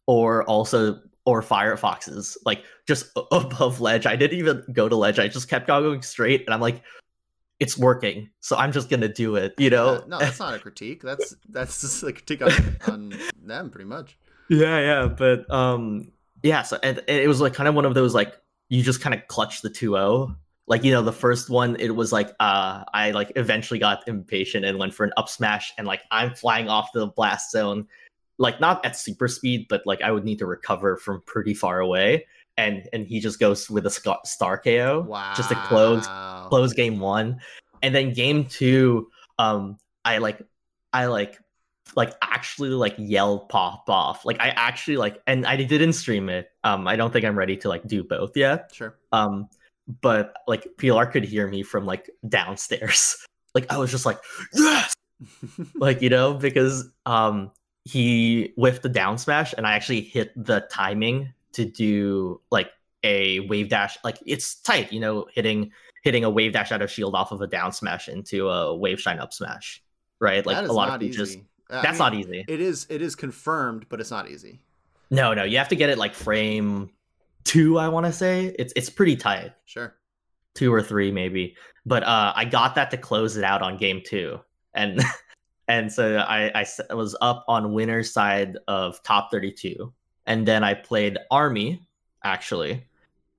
[0.05, 2.37] or also or Firefoxes.
[2.45, 4.05] Like just above ledge.
[4.05, 5.19] I didn't even go to ledge.
[5.19, 6.81] I just kept going straight and I'm like
[7.59, 8.29] it's working.
[8.41, 9.95] So I'm just to do it, you know?
[9.95, 11.01] Uh, no, that's not a critique.
[11.01, 12.51] That's that's just a critique on,
[12.91, 14.17] on them pretty much.
[14.49, 16.11] Yeah, yeah, but um
[16.41, 18.33] yeah, so and, and it was like kind of one of those like
[18.69, 20.35] you just kind of clutch the 2-0.
[20.67, 24.63] Like, you know, the first one it was like uh I like eventually got impatient
[24.65, 27.87] and went for an up smash and like I'm flying off the blast zone
[28.39, 31.79] like not at super speed, but like I would need to recover from pretty far
[31.79, 32.25] away.
[32.57, 33.89] And and he just goes with a
[34.25, 35.33] star KO Wow.
[35.35, 36.07] just to close
[36.49, 37.39] close game one.
[37.81, 40.41] And then game two um i like
[40.93, 41.39] i like
[41.95, 44.23] like actually like yell pop off.
[44.25, 46.49] Like i actually like and i didn't stream it.
[46.63, 48.71] Um i don't think i'm ready to like do both yet.
[48.73, 48.95] Sure.
[49.11, 49.49] um
[50.01, 53.17] but like PLR could hear me from like downstairs.
[53.55, 54.17] Like i was just like
[54.55, 54.95] yes!
[55.75, 57.51] Like you know because um
[57.85, 62.71] he whiffed the down smash and i actually hit the timing to do like
[63.03, 66.89] a wave dash like it's tight you know hitting hitting a wave dash out of
[66.89, 69.83] shield off of a down smash into a wave shine up smash
[70.23, 70.45] right?
[70.45, 71.37] Like a lot of people just
[71.69, 72.45] I that's mean, not easy.
[72.47, 74.61] It is it is confirmed, but it's not easy.
[75.11, 76.89] no no you have to get it like frame
[77.43, 78.55] two i want to say.
[78.59, 79.51] It's it's pretty tight.
[79.65, 79.95] Sure.
[80.55, 81.55] two or three maybe.
[81.85, 84.39] But uh i got that to close it out on game two.
[84.73, 85.01] And
[85.67, 86.51] and so I
[86.89, 89.93] I was up on winner's side of top 32
[90.25, 91.81] and then i played army
[92.23, 92.85] actually.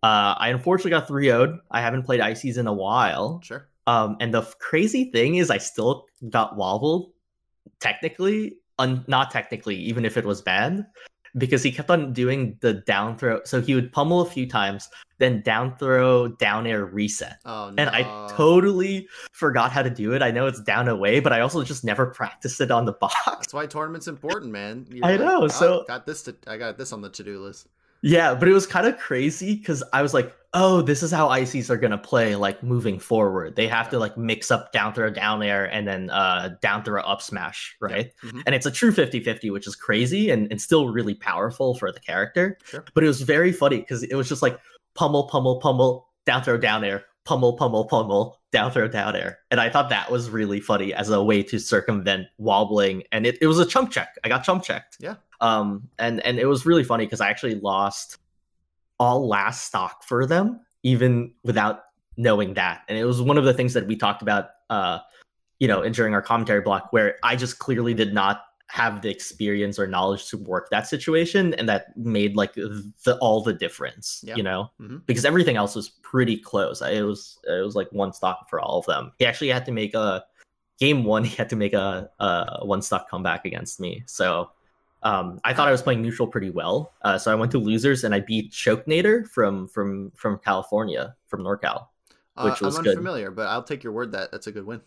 [0.02, 3.40] Uh i unfortunately got 3 0'd i haven't played ices in a while.
[3.42, 3.68] Sure.
[3.86, 7.12] um and the f- crazy thing is i still got wobbled
[7.80, 10.84] technically un- not technically even if it was bad
[11.36, 14.88] because he kept on doing the down throw so he would pummel a few times
[15.18, 17.82] then down throw down air reset Oh no.
[17.82, 18.02] and I
[18.36, 20.22] totally forgot how to do it.
[20.22, 23.14] I know it's down away, but I also just never practiced it on the box.
[23.26, 24.86] That's why tournament's important, man.
[24.90, 27.68] You're I know, "Oh, so- got this to I got this on the to-do list.
[28.04, 31.28] Yeah, but it was kind of crazy because I was like, oh, this is how
[31.28, 33.56] ICs are gonna play like moving forward.
[33.56, 37.02] They have to like mix up down throw down air and then uh down throw
[37.02, 38.12] up smash, right?
[38.22, 38.42] Mhm.
[38.44, 41.98] And it's a true 50-50, which is crazy and, and still really powerful for the
[41.98, 42.58] character.
[42.64, 42.84] Sure.
[42.94, 44.58] But it was very funny because it was just like
[44.94, 49.38] pummel, pummel, pummel, down throw, down air, pummel, pummel, pummel, down throw, down air.
[49.50, 53.02] And I thought that was really funny as a way to circumvent wobbling.
[53.12, 54.16] And it, it was a chump check.
[54.24, 54.98] I got chump checked.
[55.00, 55.16] Yeah.
[55.40, 58.18] Um and and it was really funny because I actually lost
[59.00, 61.84] all last stock for them, even without
[62.16, 62.82] knowing that.
[62.88, 65.00] And it was one of the things that we talked about uh,
[65.58, 68.42] you know, during our commentary block where I just clearly did not
[68.74, 73.40] have the experience or knowledge to work that situation and that made like the all
[73.40, 74.34] the difference Yeah.
[74.34, 75.06] you know Mhm.
[75.06, 78.80] because everything else was pretty close it was it was like one stock for all
[78.80, 80.24] of them he actually had to make a
[80.80, 84.50] game one he had to make a, a one stock comeback against me so
[85.04, 88.04] um, I thought I was playing neutral pretty well, uh, so I went to losers
[88.04, 91.88] and I beat Chokenator from from from California, from NorCal.
[92.38, 92.92] Uh, which was I'm good.
[92.96, 94.80] unfamiliar, but I'll take your word that that's a good win.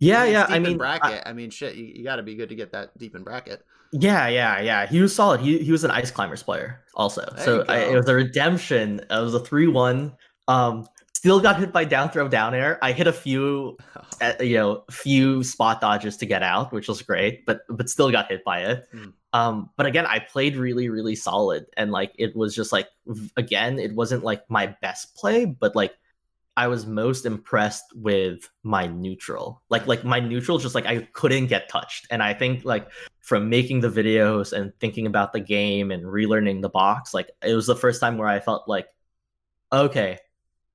[0.00, 0.46] Yeah, yeah.
[0.48, 1.22] I mean, bracket.
[1.26, 1.74] I, mean, shit.
[1.74, 3.64] You, you got to be good to get that deep in bracket.
[3.92, 4.86] Yeah, yeah, yeah.
[4.86, 5.40] He was solid.
[5.40, 7.26] He he was an ice climbers player also.
[7.36, 9.00] There so I, it was a redemption.
[9.00, 10.14] It was a three one.
[10.46, 12.78] Um, still got hit by down throw down air.
[12.82, 13.76] I hit a few,
[14.20, 17.46] uh, you know, few spot dodges to get out, which was great.
[17.46, 18.86] But but still got hit by it.
[18.92, 19.04] Hmm.
[19.32, 22.88] Um, but again, I played really really solid, and like it was just like
[23.36, 25.94] again, it wasn't like my best play, but like.
[26.58, 29.62] I was most impressed with my neutral.
[29.70, 32.08] Like like my neutral just like I couldn't get touched.
[32.10, 32.88] And I think like
[33.28, 37.52] from making the videos and thinking about the game and relearning the box like it
[37.54, 38.86] was the first time where i felt like
[39.70, 40.16] okay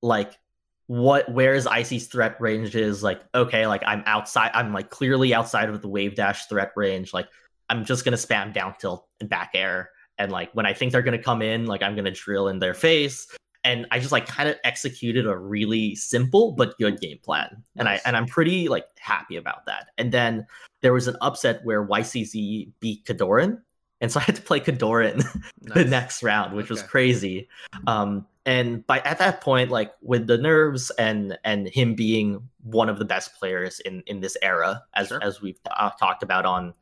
[0.02, 0.38] like
[0.86, 5.34] what where is icy's threat range is like okay like i'm outside i'm like clearly
[5.34, 7.26] outside of the wave dash threat range like
[7.70, 11.02] i'm just gonna spam down tilt and back air and like when i think they're
[11.02, 13.26] gonna come in like i'm gonna drill in their face
[13.64, 17.88] and i just like kind of executed a really simple but good game plan and
[17.88, 20.46] I and I'm pretty like happy about that and then
[20.84, 23.58] there was an upset where YCZ beat Kodorin,
[24.02, 25.24] and so I had to play Kodorin
[25.62, 27.48] the next round, which was crazy.
[27.86, 32.90] Um, and by at that point, like with the nerves and and him being one
[32.90, 35.24] of the best players in in this era, as Sure.
[35.24, 36.74] as we've uh, talked about on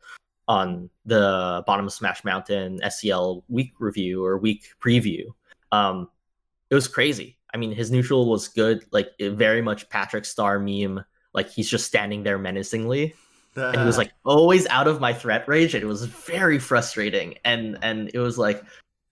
[0.48, 5.26] on the bottom of Smash Mountain SCL week review or week preview,
[5.70, 6.08] um,
[6.72, 7.36] it was crazy.
[7.52, 11.04] I mean, his neutral was good, like very much Patrick Star meme.
[11.34, 13.14] Like he's just standing there menacingly
[13.56, 17.36] and he was like always out of my threat range and it was very frustrating
[17.44, 18.62] and and it was like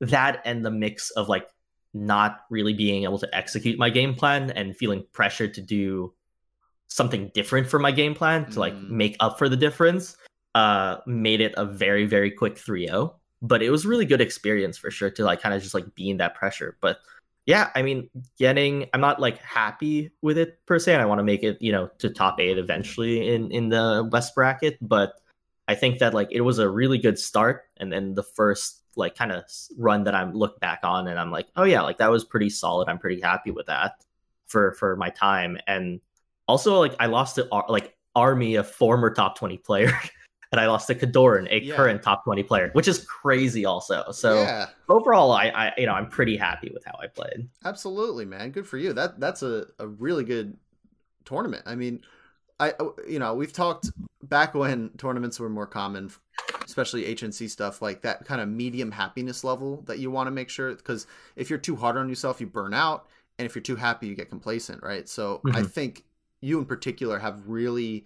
[0.01, 1.47] that and the mix of like
[1.93, 6.13] not really being able to execute my game plan and feeling pressured to do
[6.89, 8.91] something different for my game plan to like Mm.
[8.91, 10.17] make up for the difference
[10.55, 14.91] uh made it a very very quick 3-0 but it was really good experience for
[14.91, 16.99] sure to like kind of just like be in that pressure but
[17.51, 18.09] yeah i mean
[18.39, 21.61] getting i'm not like happy with it per se and i want to make it
[21.61, 25.15] you know to top eight eventually in in the west bracket but
[25.69, 29.15] i think that like it was a really good start and then the first like
[29.15, 29.45] kind of
[29.77, 32.51] run that i'm look back on and i'm like oh yeah like that was pretty
[32.51, 32.89] solid.
[32.89, 34.05] I'm pretty happy with that
[34.47, 35.59] for for my time.
[35.67, 36.01] And
[36.47, 39.93] also like i lost to like army a former top 20 player
[40.53, 41.77] and i lost to Kodorin, a Yeah.
[41.77, 45.93] current top 20 player which is crazy also so yeah, overall I, I you know
[45.93, 48.51] i'm pretty happy with how i played absolutely, man.
[48.51, 48.93] Good for you.
[48.93, 50.57] That that's a, a really good
[51.25, 51.63] tournament.
[51.67, 52.03] I mean,
[52.59, 52.75] I
[53.09, 53.91] you know we've talked
[54.23, 56.11] back when tournaments were more common,
[56.65, 60.49] especially HNC stuff like that kind of medium happiness level that you want to make
[60.49, 63.07] sure because if you're too hard on yourself, you burn out,
[63.39, 65.09] and if you're too happy, you get complacent, right?
[65.09, 65.71] So I Mhm.
[65.71, 66.05] think
[66.41, 68.05] you in particular have really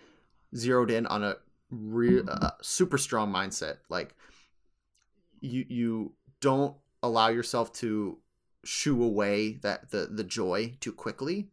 [0.57, 1.37] zeroed in on a
[1.83, 3.79] real uh, super strong mindset.
[3.89, 4.15] Like
[5.45, 8.19] you you don't allow yourself to
[8.65, 11.49] shoo away that the the joy too quickly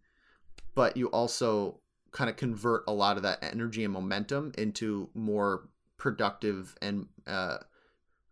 [0.74, 1.80] but you also
[2.12, 7.58] kind of convert a lot of that energy and momentum into more productive and uh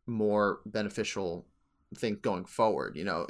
[0.07, 1.45] more beneficial
[1.97, 3.27] thing going forward you know?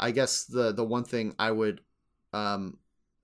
[0.00, 1.80] I guess the the one thing i would
[2.32, 2.78] um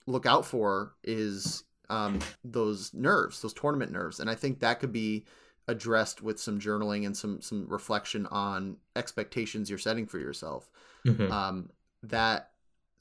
[0.07, 4.93] look out for is um those nerves those tournament nerves and i think that could
[4.93, 5.25] be
[5.69, 10.71] addressed with some journaling and some some reflection on expectations you're setting for yourself
[11.07, 11.31] Mhm.
[11.31, 11.71] um,
[12.03, 12.51] that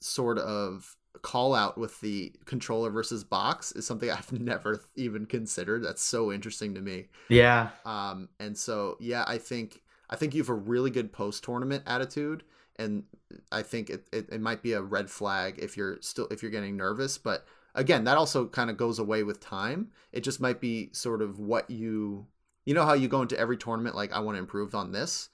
[0.00, 5.82] sort of call out with the controller versus box is something I've never even considered.
[5.84, 7.08] That's so interesting to me.
[7.28, 11.44] yeah Um, and so yeah, I think I think you have a really good post
[11.44, 12.42] tournament attitude,
[12.76, 13.04] and
[13.52, 16.50] I think it, it, it might be a red flag if you're still if you're
[16.50, 17.18] getting nervous.
[17.18, 19.88] But again, that also kind of goes away with time.
[20.12, 22.26] It just might be sort of what you
[22.64, 25.28] you know how you go into every tournament like I want to improve on this.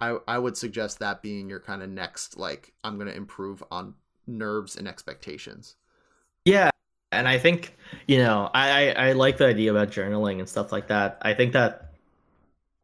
[0.00, 3.94] I I would suggest that being your kind of next like I'm gonna improve on
[4.26, 5.76] nerves and expectations.
[6.44, 6.70] Yeah,
[7.12, 10.72] and I think you know I, I I like the idea about journaling and stuff
[10.72, 11.18] like that.
[11.22, 11.92] I think that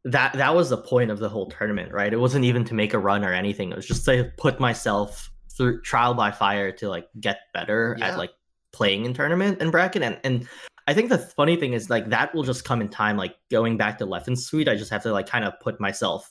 [0.05, 2.13] that that was the point of the whole tournament, right?
[2.13, 3.71] It wasn't even to make a run or anything.
[3.71, 8.09] It was just to put myself through trial by fire to like get better Yeah.
[8.09, 8.33] at like
[8.75, 10.47] playing in tournament and bracket and and
[10.87, 13.17] I think the funny thing is like that will just come in time.
[13.17, 16.31] Like going back to Leffen's tweet, I just have to like kind of put myself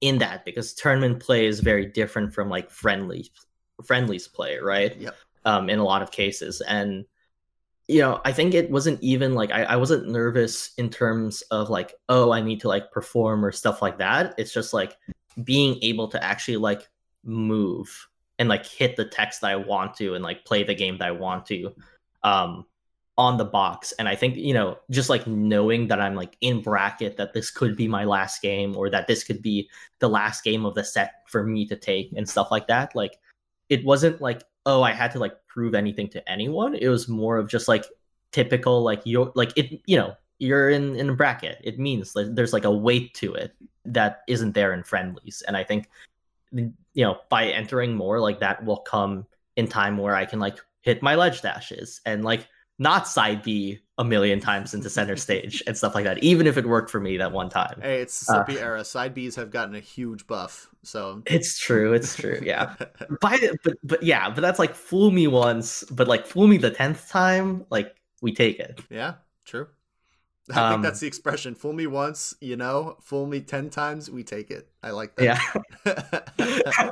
[0.00, 3.30] in that because tournament play is very different from like friendly
[3.84, 4.96] friendlies play, right?
[4.96, 5.16] Yep.
[5.44, 7.04] Um, in a lot of cases, and
[7.88, 11.68] you know, I think it wasn't even like I, I wasn't nervous in terms of
[11.68, 14.34] like, oh, I need to like perform or stuff like that.
[14.38, 14.96] It's just like
[15.42, 16.88] being able to actually like
[17.24, 18.08] move
[18.42, 21.06] and like hit the text that I want to and like play the game that
[21.06, 21.72] I want to
[22.24, 22.66] um
[23.18, 23.92] on the box.
[23.92, 27.50] And I think, you know, just like knowing that I'm like in bracket that this
[27.50, 29.68] could be my last game or that this could be
[30.00, 32.96] the last game of the set for me to take and stuff like that.
[32.96, 33.18] Like
[33.68, 36.74] it wasn't like, oh, I had to like prove anything to anyone.
[36.74, 37.84] It was more of just like
[38.32, 41.60] typical like you're like it, you know, you're in in a bracket.
[41.62, 45.42] It means like there's like a weight to it that isn't there in friendlies.
[45.46, 45.88] And I think
[46.94, 49.26] you know, by entering more, like that will come
[49.56, 52.46] in time where I can like hit my ledge dashes and like
[52.78, 56.56] not side B a million times into center stage and stuff like that, even if
[56.56, 57.78] it worked for me that one time.
[57.80, 58.84] Hey, it's the uh, era.
[58.84, 60.68] Side Bs have gotten a huge buff.
[60.82, 61.92] So it's true.
[61.92, 62.40] It's true.
[62.42, 62.74] Yeah.
[63.20, 66.70] but, but but yeah, but that's like fool me once, but like fool me the
[66.70, 68.80] tenth time, like we take it.
[68.90, 69.68] Yeah, true.
[70.52, 71.54] I um, think that's the expression.
[71.54, 74.68] Fool me once, you know, fool me 10 times, we take it.
[74.82, 75.72] I like that.
[75.84, 76.90] Yeah.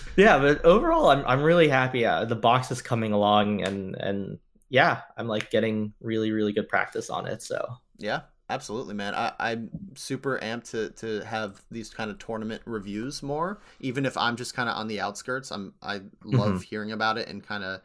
[0.16, 2.04] yeah, but overall I'm I'm really happy.
[2.04, 6.68] Uh, the box is coming along and and yeah, I'm like getting really really good
[6.68, 7.76] practice on it, so.
[8.00, 9.14] Yeah, absolutely, man.
[9.14, 14.16] I, I'm super amped to to have these kind of tournament reviews more, even if
[14.16, 15.50] I'm just kind of on the outskirts.
[15.50, 16.58] I'm I love mm-hmm.
[16.58, 17.80] hearing about it and kind of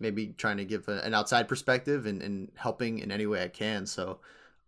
[0.00, 3.48] maybe trying to give a, an outside perspective and, and helping in any way I
[3.48, 3.86] can.
[3.86, 4.18] So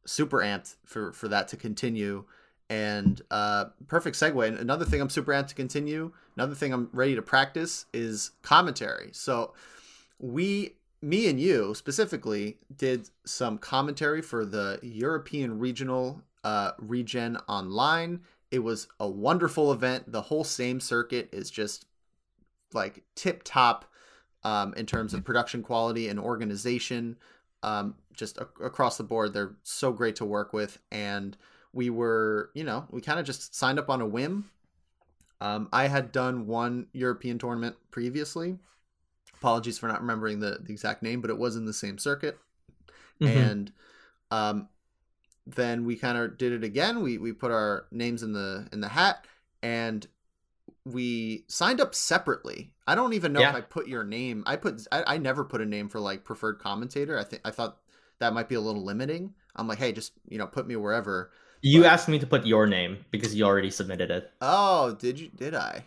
[0.05, 2.25] super amped for for that to continue.
[2.71, 4.47] And uh, perfect segue.
[4.47, 6.13] And another thing I'm super amped to continue.
[6.37, 9.09] Another thing I'm ready to practice is commentary.
[9.13, 9.55] So
[10.19, 18.21] we me and you specifically did some commentary for the European Regional uh, Regen Online.
[18.51, 20.11] It was a wonderful event.
[20.11, 21.87] The whole same circuit is just
[22.73, 23.85] like tip top
[24.45, 27.17] um, in terms of production quality and organization.
[27.63, 30.79] Um, just a- across the board, they're so great to work with.
[30.91, 31.37] And
[31.73, 34.51] we were, you know, we kind of just signed up on a whim.
[35.41, 38.59] Um, I had done one European tournament previously
[39.39, 42.39] Apologies for not remembering the, the exact name, but it was in the same circuit.
[43.21, 43.39] Mm-hmm.
[43.39, 43.73] And
[44.31, 44.69] um,
[45.47, 47.03] then we kind of did it again.
[47.03, 49.25] We we put our names in the in the hat,
[49.63, 50.07] and
[50.85, 52.73] we signed up separately.
[52.87, 53.51] I don't even know yeah.
[53.51, 54.43] if I put your name.
[54.47, 57.19] I put I, I never put a name for like preferred commentator.
[57.19, 57.79] I think I thought
[58.19, 59.35] that might be a little limiting.
[59.57, 61.31] I'm like, hey, just you know, put me wherever.
[61.63, 61.93] You but...
[61.93, 64.31] asked me to put your name because you already submitted it.
[64.41, 65.29] Oh, did you?
[65.29, 65.85] Did I?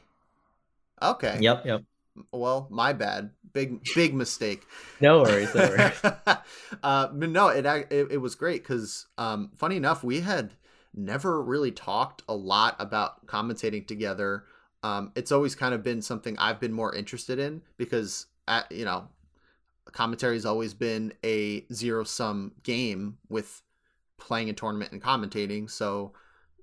[1.02, 1.38] Okay.
[1.40, 1.66] Yep.
[1.66, 1.84] Yep.
[2.32, 3.32] Well, my bad.
[3.54, 4.64] Big big mistake.
[5.00, 5.54] no worries.
[5.54, 6.04] No worries.
[6.84, 10.54] uh, but no, it it, it was great because, um, funny enough, we had
[10.94, 14.46] never really talked a lot about commentating together.
[14.84, 18.86] Um, it's always kind of been something I've been more interested in because, at, you
[18.86, 19.08] know,
[19.92, 23.62] commentary has always been a zero sum game with
[24.18, 25.70] playing a tournament and commentating.
[25.70, 26.14] So,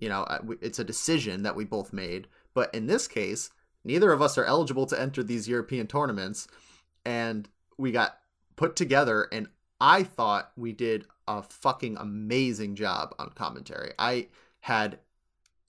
[0.00, 0.26] you know,
[0.60, 2.28] it's a decision that we both made.
[2.54, 3.50] But in this case,
[3.84, 6.48] neither of us are eligible to enter these European tournaments.
[7.04, 8.18] And we got
[8.56, 9.48] put together, and
[9.80, 13.92] I thought we did a fucking amazing job on commentary.
[13.98, 14.28] I
[14.60, 14.98] had,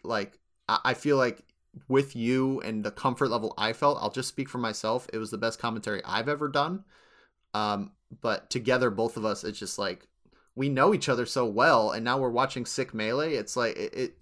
[0.04, 1.44] like, I feel like
[1.88, 5.08] with you and the comfort level I felt, I'll just speak for myself.
[5.14, 6.84] It was the best commentary I've ever done.
[7.54, 7.92] Um,
[8.22, 10.08] but together, both of us, it's just like
[10.56, 13.36] we know each other so well, and now we're watching Sick Melee.
[13.36, 14.18] It's like it, it,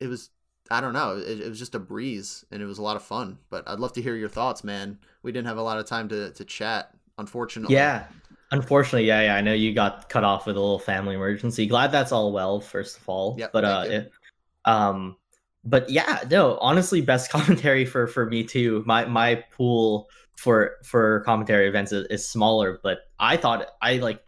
[0.00, 0.30] it was
[0.70, 1.16] I don't know.
[1.16, 3.38] It, it, was just a breeze, and it was a lot of fun.
[3.50, 4.98] But I'd love to hear your thoughts, man.
[5.22, 7.74] We didn't have a lot of time to to chat, unfortunately.
[7.74, 8.06] Yeah,
[8.52, 9.36] unfortunately, yeah, yeah.
[9.36, 11.66] I know you got cut off with a little family emergency.
[11.66, 13.34] Glad that's all well, first of all.
[13.38, 14.12] Yeah, but uh, it,
[14.64, 15.16] um,
[15.64, 16.56] but yeah, no.
[16.60, 18.84] Honestly, best commentary for for me too.
[18.86, 24.22] My my pool for for commentary events is, is smaller, but I thought I like,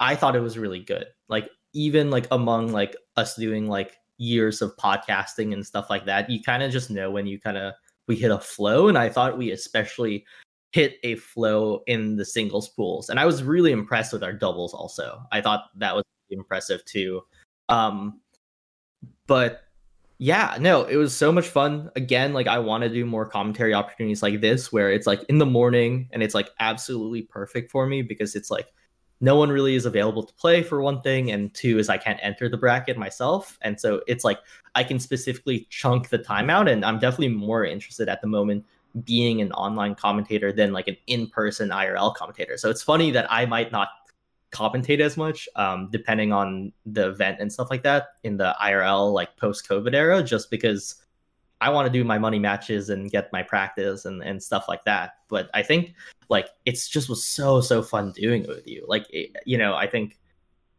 [0.00, 1.06] I thought it was really good.
[1.28, 6.28] Like even like among like us doing like years of podcasting and stuff like that,
[6.30, 7.72] you kind of just know when you kind of
[8.06, 8.88] we hit a flow.
[8.88, 10.24] And I thought we especially
[10.72, 13.08] hit a flow in the singles pools.
[13.08, 15.22] And I was really impressed with our doubles also.
[15.32, 17.22] I thought that was impressive too.
[17.68, 18.20] Um,
[19.26, 19.62] but
[20.18, 21.90] yeah, no, it was so much fun.
[21.96, 25.38] Again, like I want to do more commentary opportunities like this where it's like in
[25.38, 28.66] the morning and it's like absolutely perfect for me because it's like
[29.20, 32.18] no one really is available to play for one thing and two is i can't
[32.22, 33.58] enter the bracket myself.
[33.62, 34.38] And so it's like
[34.74, 38.64] i can specifically chunk the time out and i'm definitely more interested at the moment
[39.04, 42.56] being an online commentator than like an in-person irl commentator.
[42.56, 43.88] So it's funny that i might not
[44.52, 49.12] commentate as much um, depending on the event and stuff like that in the irl
[49.12, 50.96] like post-covid era just because
[51.60, 54.84] I want to do my money matches and get my practice and, and stuff like
[54.84, 55.14] that.
[55.28, 55.94] But I think
[56.28, 58.84] like it's just was so so fun doing it with you.
[58.88, 60.18] Like it, you know, I think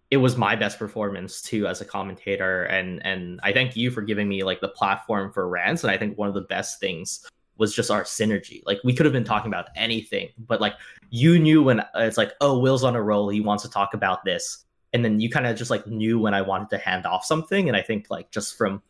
[0.09, 4.01] it was my best performance too as a commentator and and I thank you for
[4.01, 7.25] giving me like the platform for rants and I think one of the best things
[7.57, 8.63] was just our synergy.
[8.65, 10.73] Like we could have been talking about anything, but like
[11.11, 13.93] you knew when uh, it's like, oh, Will's on a roll, he wants to talk
[13.93, 14.65] about this.
[14.93, 17.67] And then you kind of just like knew when I wanted to hand off something.
[17.67, 18.81] And I think like just from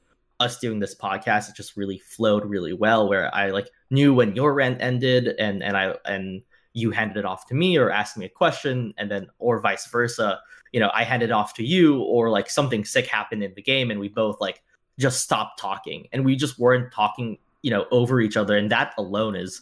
[0.41, 4.35] us doing this podcast, it just really flowed really well where I like knew when
[4.35, 6.41] your rant ended and and I and
[6.73, 9.87] you handed it off to me or asked me a question and then or vice
[9.87, 10.39] versa
[10.71, 13.61] you know, I handed it off to you, or like something sick happened in the
[13.61, 14.61] game, and we both like
[14.97, 18.93] just stopped talking, and we just weren't talking, you know, over each other, and that
[18.97, 19.61] alone is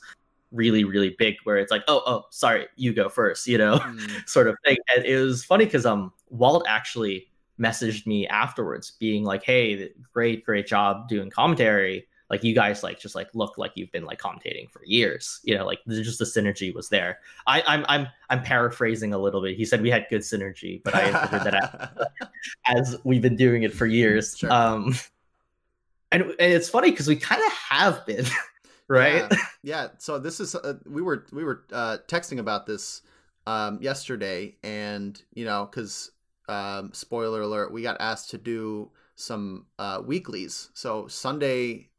[0.51, 4.27] really really big where it's like oh oh sorry you go first you know mm.
[4.27, 9.23] sort of thing and it was funny because um walt actually messaged me afterwards being
[9.23, 12.05] like hey great great job doing commentary.
[12.29, 15.39] Like you guys like just like look like you've been like commentating for years.
[15.43, 17.19] You know like just the synergy was there.
[17.47, 19.57] I i'm i'm i'm paraphrasing a little bit.
[19.57, 22.09] He said we had good synergy but i interpreted that
[22.65, 24.37] as, as, we've been doing it for years.
[24.37, 24.51] Sure.
[24.51, 24.95] um
[26.11, 28.25] and, and it's funny because we kind of have been
[28.89, 29.25] right?
[29.31, 29.37] Yeah.
[29.63, 33.01] yeah, so this is uh, we were we were uh texting about this
[33.47, 36.11] um yesterday and you know because
[36.49, 41.89] um spoiler alert we got asked to do some uh weeklies so sunday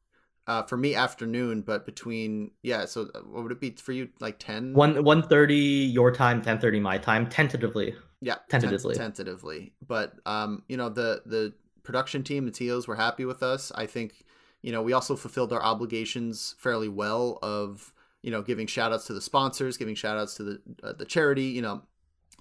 [0.50, 2.84] uh, for me afternoon, but between yeah.
[2.84, 4.08] So uh, what would it be for you?
[4.18, 4.72] Like ten?
[4.72, 7.94] One one thirty your time, ten thirty my time, tentatively.
[8.20, 8.96] Yeah, tentatively.
[8.96, 11.52] Ten- tentatively, but um, you know the the
[11.84, 13.70] production team, the TOs, were happy with us.
[13.76, 14.24] I think
[14.60, 17.92] you know we also fulfilled our obligations fairly well of
[18.22, 21.04] you know giving shout outs to the sponsors, giving shout outs to the uh, the
[21.04, 21.44] charity.
[21.44, 21.82] You know,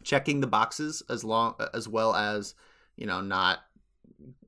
[0.03, 2.55] checking the boxes as long as well as
[2.95, 3.59] you know not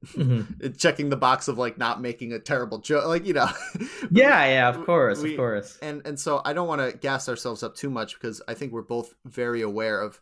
[0.05, 0.71] mm-hmm.
[0.77, 3.49] checking the box of like not making a terrible joke like you know.
[4.11, 5.77] Yeah yeah of course we, of course.
[5.81, 8.71] and and so i don't want to gas ourselves up too much because i think
[8.71, 10.19] we're both very aware of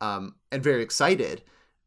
[0.00, 1.42] um and very excited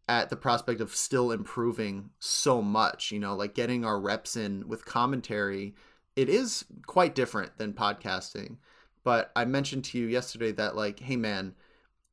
[0.10, 4.68] at the prospect of still improving so much you know like getting our reps in
[4.68, 5.76] with commentary
[6.16, 8.58] it is quite different than podcasting.
[9.04, 11.54] But i mentioned to you yesterday that like hey man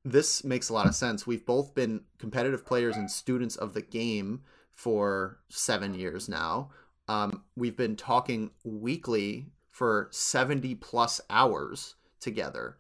[0.05, 3.82] this makes a lot of sense we've both been competitive players and students of the
[3.82, 6.70] game for seven years now.
[7.09, 12.76] Um, we've been talking weekly for 70 plus hours together.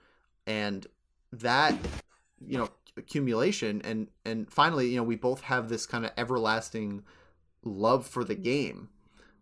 [0.46, 0.86] And
[1.32, 1.74] that,
[2.44, 7.02] you know, accumulation and and finally, you know, we both have this kind of everlasting
[7.64, 8.88] love for the game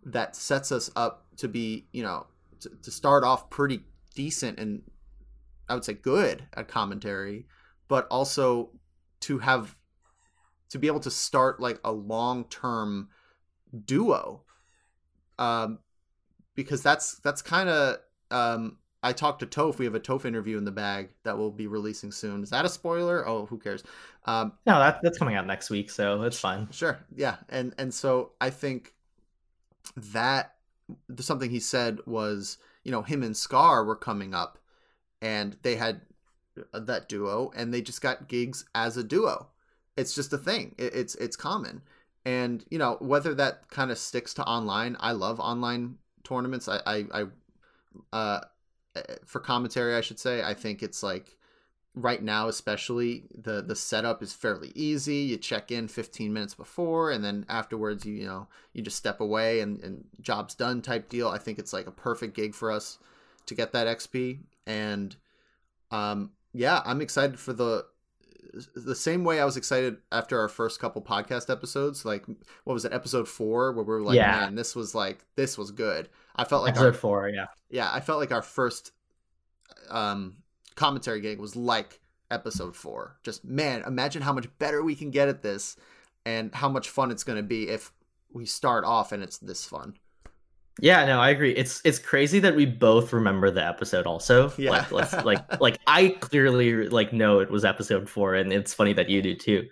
[0.05, 2.27] that sets us up to be, you know,
[2.61, 3.81] to, to start off pretty
[4.15, 4.83] decent and
[5.69, 7.47] I would say good at commentary,
[7.93, 8.71] but also
[9.21, 9.77] to have
[10.71, 13.11] to be able to start like a long term
[13.85, 14.41] duo
[15.39, 15.79] um
[16.55, 17.99] because that's that's kind of
[18.31, 19.77] um I talked to Toph.
[19.77, 22.43] We have a Toph interview in the bag that we'll be releasing soon.
[22.43, 23.29] Is that a spoiler?
[23.29, 23.85] Oh, who cares?
[24.25, 26.69] Um, no, that, that's coming out next week, so it's fine.
[26.71, 28.95] Sure, yeah, and and so I think
[29.99, 30.55] that
[31.19, 34.59] something he said was, you know, him and Scar were coming up,
[35.21, 36.01] and they had
[36.73, 39.49] that duo, and they just got gigs as a duo,
[39.97, 40.75] it's just a thing.
[40.79, 41.83] It, it's it's common,
[42.25, 44.97] and you know whether that kind of sticks to online.
[45.01, 46.69] I love online tournaments.
[46.69, 47.25] I I, I
[48.13, 48.41] uh,
[48.97, 50.43] eh, for commentary, I should say.
[50.43, 51.37] I think it's like
[51.95, 57.11] right now especially the the setup is fairly easy you check in 15 minutes before
[57.11, 61.11] and then afterwards you you know you just step away and, and job's done type
[61.11, 62.99] deal i think it's like a perfect gig for us
[63.45, 65.17] to get that xp and
[65.91, 67.85] um yeah i'm excited for the
[68.75, 72.05] the same way I was excited after our first couple podcast episodes.
[72.05, 72.27] Like,
[72.65, 74.41] what was it, episode four, where we were like, yeah.
[74.41, 76.09] man, this was like, this was good.
[76.37, 77.91] I felt like episode our, four, yeah, yeah.
[77.93, 78.93] I felt like our first
[79.91, 80.37] um
[80.75, 82.01] commentary gig was like
[82.31, 83.17] episode four.
[83.23, 85.77] Just man, imagine how much better we can get at this,
[86.25, 87.93] and how much fun it's going to be if
[88.33, 89.95] we start off and it's this fun.
[90.81, 91.53] Yeah, no, I agree.
[91.53, 94.53] It's it's crazy that we both remember the episode also.
[94.59, 94.71] Yeah.
[94.71, 98.93] Like let's like like I clearly like know it was episode 4 and it's funny
[98.95, 99.69] that you do too.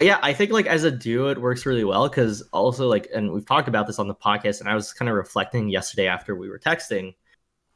[0.00, 3.32] Yeah, I think like as a duo it works really well cuz also like and
[3.32, 6.36] we've talked about this on the podcast and I was kind of reflecting yesterday after
[6.36, 7.14] we were texting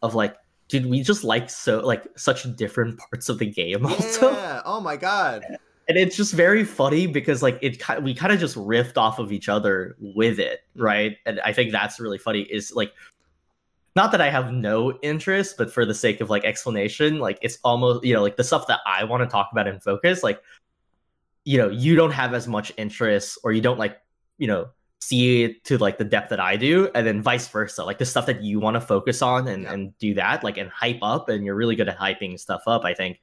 [0.03, 0.37] of like
[0.69, 4.33] dude, we just like so like such different parts of the game also.
[4.33, 4.63] Yeah.
[4.65, 5.45] Oh my god
[5.93, 9.31] and it's just very funny because like it we kind of just riffed off of
[9.31, 12.95] each other with it right and i think that's really funny is like
[13.95, 17.59] not that i have no interest but for the sake of like explanation like it's
[17.63, 20.41] almost you know like the stuff that i want to talk about and focus like
[21.45, 24.01] you know you don't have as much interest or you don't like
[24.39, 24.67] you know
[25.03, 27.85] see it to like the depth that I do, and then vice versa.
[27.85, 29.73] Like the stuff that you want to focus on and, Yeah.
[29.73, 32.85] and do that, like and hype up, and you're really good at hyping stuff up.
[32.85, 33.21] I think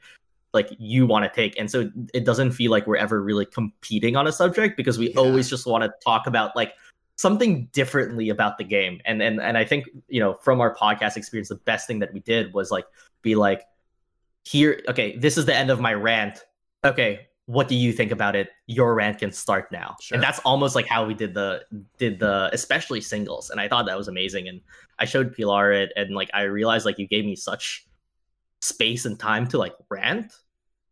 [0.53, 4.15] like you want to take, and so it doesn't feel like we're ever really competing
[4.15, 5.19] on a subject because we Yeah.
[5.21, 6.73] always just want to talk about like
[7.15, 9.01] something differently about the game.
[9.05, 12.13] And and and I think you know from our podcast experience, the best thing that
[12.13, 12.85] we did was like
[13.21, 13.65] be like,
[14.43, 16.45] here, okay, this is the end of my rant.
[16.83, 18.49] Okay, what do you think about it?
[18.67, 19.95] Your rant can start now.
[19.99, 20.15] Sure.
[20.15, 21.65] And that's almost like how we did the
[21.97, 23.49] did the especially singles.
[23.49, 24.47] And I thought that was amazing.
[24.47, 24.61] And
[24.99, 27.85] I showed Pilar it and like I realized like you gave me such
[28.61, 30.33] space and time to like rant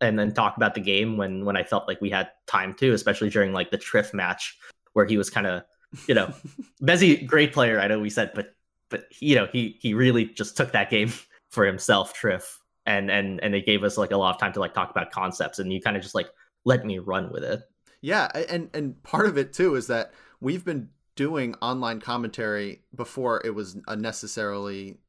[0.01, 2.93] and then talk about the game when when I felt like we had time to,
[2.93, 4.57] especially during like the Trif match
[4.93, 5.63] where he was kind of,
[6.07, 6.34] you know,
[6.82, 8.55] Bezzy, great player, I know we said, but
[8.89, 11.11] but you know, he he really just took that game
[11.49, 12.57] for himself, Trif.
[12.86, 15.11] And and and it gave us like a lot of time to like talk about
[15.11, 16.30] concepts and you kind of just like
[16.63, 17.61] let me run with it.
[18.01, 23.41] Yeah, and and part of it too is that we've been doing online commentary before
[23.43, 24.99] it was a uh, necessarily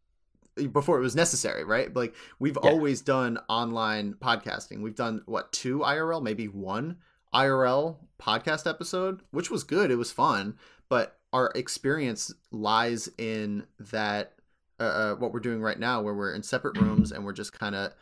[0.67, 1.95] before it was necessary, right?
[1.95, 2.71] Like we've Yeah.
[2.71, 4.81] always done online podcasting.
[4.83, 6.99] We've done what two IRL, maybe one
[7.33, 9.91] IRL podcast episode, which was good.
[9.91, 10.57] It was fun,
[10.89, 14.35] but our experience lies in that
[14.81, 17.53] uh, uh, what we're doing right now, where we're in separate rooms and we're just
[17.53, 17.93] kind of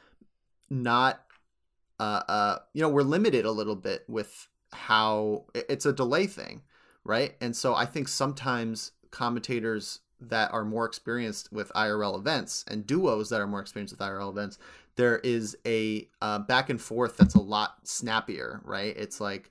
[0.69, 1.23] not
[1.99, 6.61] uh, uh, you know, we're limited a little bit with how it's a delay thing,
[7.05, 7.35] right?
[7.41, 13.29] And so I think sometimes commentators that are more experienced with IRL events and duos
[13.31, 14.59] that are more experienced with IRL events,
[14.97, 18.97] there is a uh, back and forth that's a lot snappier, right?
[18.97, 19.51] It's like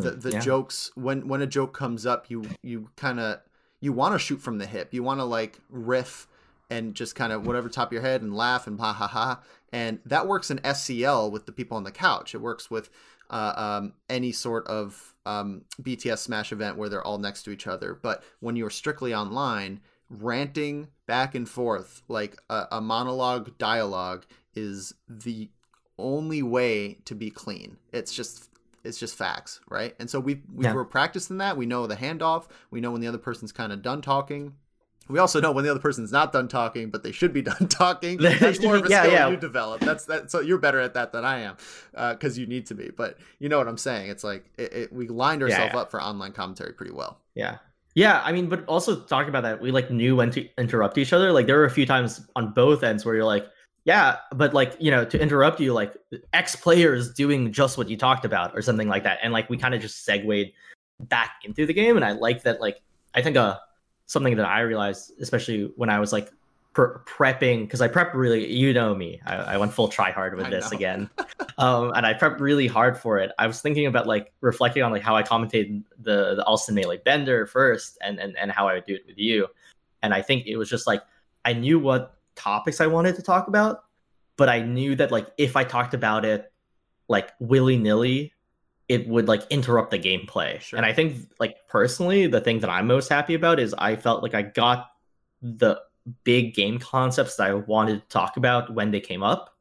[0.00, 0.40] the, the yeah.
[0.40, 3.40] jokes when when a joke comes up, you you kind of
[3.80, 4.92] you want to shoot from the hip.
[4.92, 6.26] You want to like riff
[6.70, 9.40] and just kind of whatever top of your head and laugh and ha ha ha.
[9.72, 12.34] And that works in SCL with the people on the couch.
[12.34, 12.90] It works with
[13.30, 17.66] uh, um, any sort of um, BTS Smash event where they're all next to each
[17.66, 17.94] other.
[17.94, 19.80] But when you're strictly online,
[20.22, 25.48] ranting back and forth like a, a monologue dialogue is the
[25.98, 27.76] only way to be clean.
[27.92, 28.50] It's just
[28.82, 29.94] it's just facts, right?
[29.98, 30.74] And so we we Yeah.
[30.74, 31.56] were practicing that.
[31.56, 32.46] We know the handoff.
[32.70, 34.54] We know when the other person's kind of done talking.
[35.06, 37.68] We also know when the other person's not done talking, but they should be done
[37.68, 38.16] talking.
[38.18, 39.28] That's more of a yeah, skill yeah.
[39.28, 39.80] you develop.
[39.82, 40.30] That's that.
[40.30, 41.56] So you're better at that than I am,
[41.94, 42.90] uh, because you need to be.
[42.94, 44.08] But you know what I'm saying?
[44.10, 47.20] It's like it, it, we lined ourselves up for online commentary pretty well.
[47.34, 47.58] Yeah.
[47.94, 51.12] Yeah, I mean, but also talking about that, we like knew when to interrupt each
[51.12, 51.32] other.
[51.32, 53.46] Like there were a few times on both ends where you're like,
[53.84, 55.94] yeah, but like, you know, to interrupt you, like
[56.32, 59.18] X player is doing just what you talked about or something like that.
[59.22, 60.52] And like we kind of just segued
[61.00, 61.94] back into the game.
[61.96, 62.80] And I like that, like,
[63.14, 63.58] I think uh
[64.06, 66.30] something that I realized, especially when I was like
[66.74, 70.36] pre- prepping, because I prep really, you know me, I, I went full try hard
[70.36, 70.76] with I this know.
[70.76, 71.10] again.
[71.58, 73.30] um, and I prepped really hard for it.
[73.38, 77.00] I was thinking about like reflecting on like how I commentated the the Alston Melee
[77.04, 79.46] Bender first, and and and how I would do it with you.
[80.02, 81.02] And I think it was just like
[81.44, 83.84] I knew what topics I wanted to talk about,
[84.36, 86.52] but I knew that like if I talked about it
[87.08, 88.32] like willy nilly,
[88.88, 90.60] it would like interrupt the gameplay.
[90.60, 90.76] Sure.
[90.76, 94.22] And I think like personally, the thing that I'm most happy about is I felt
[94.22, 94.90] like I got
[95.42, 95.80] the
[96.24, 99.54] big game concepts that I wanted to talk about when they came up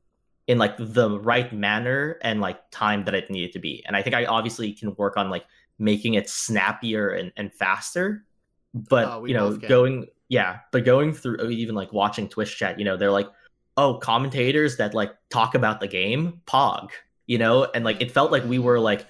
[0.47, 3.83] in like the right manner and like time that it needed to be.
[3.85, 5.45] And I think I obviously can work on like
[5.79, 8.25] making it snappier and, and faster.
[8.73, 12.79] But Oh, you know, going yeah, but going through uh, even like watching Twitch chat,
[12.79, 13.29] you know, they're like,
[13.77, 16.89] oh, commentators that like talk about the game, Pog,
[17.27, 19.05] you know, and like it felt like we were like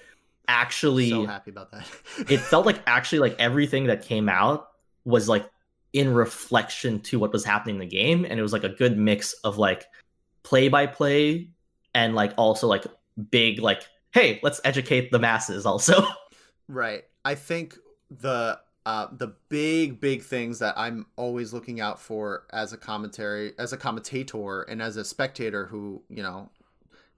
[0.46, 1.86] actually so happy about that.
[2.30, 4.68] it felt like actually like everything that came out
[5.04, 5.48] was like
[5.94, 8.98] in reflection to what was happening in the game and it was like a good
[8.98, 9.86] mix of like
[10.42, 11.48] play by play
[11.94, 12.84] and like also like
[13.30, 13.82] big like
[14.12, 16.04] hey let's educate the masses also
[16.68, 17.04] Right.
[17.24, 17.78] I think
[18.10, 23.52] the uh, the big big things that I'm always looking out for as a commentary
[23.58, 26.50] as a commentator and as a spectator who you know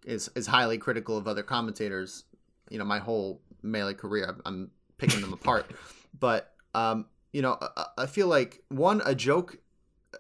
[0.05, 2.25] is is highly critical of other commentators.
[2.71, 5.71] You know, my whole melee career, I'm, I'm picking them apart.
[6.19, 7.05] But um,
[7.37, 9.59] you know, I, I feel like one a joke.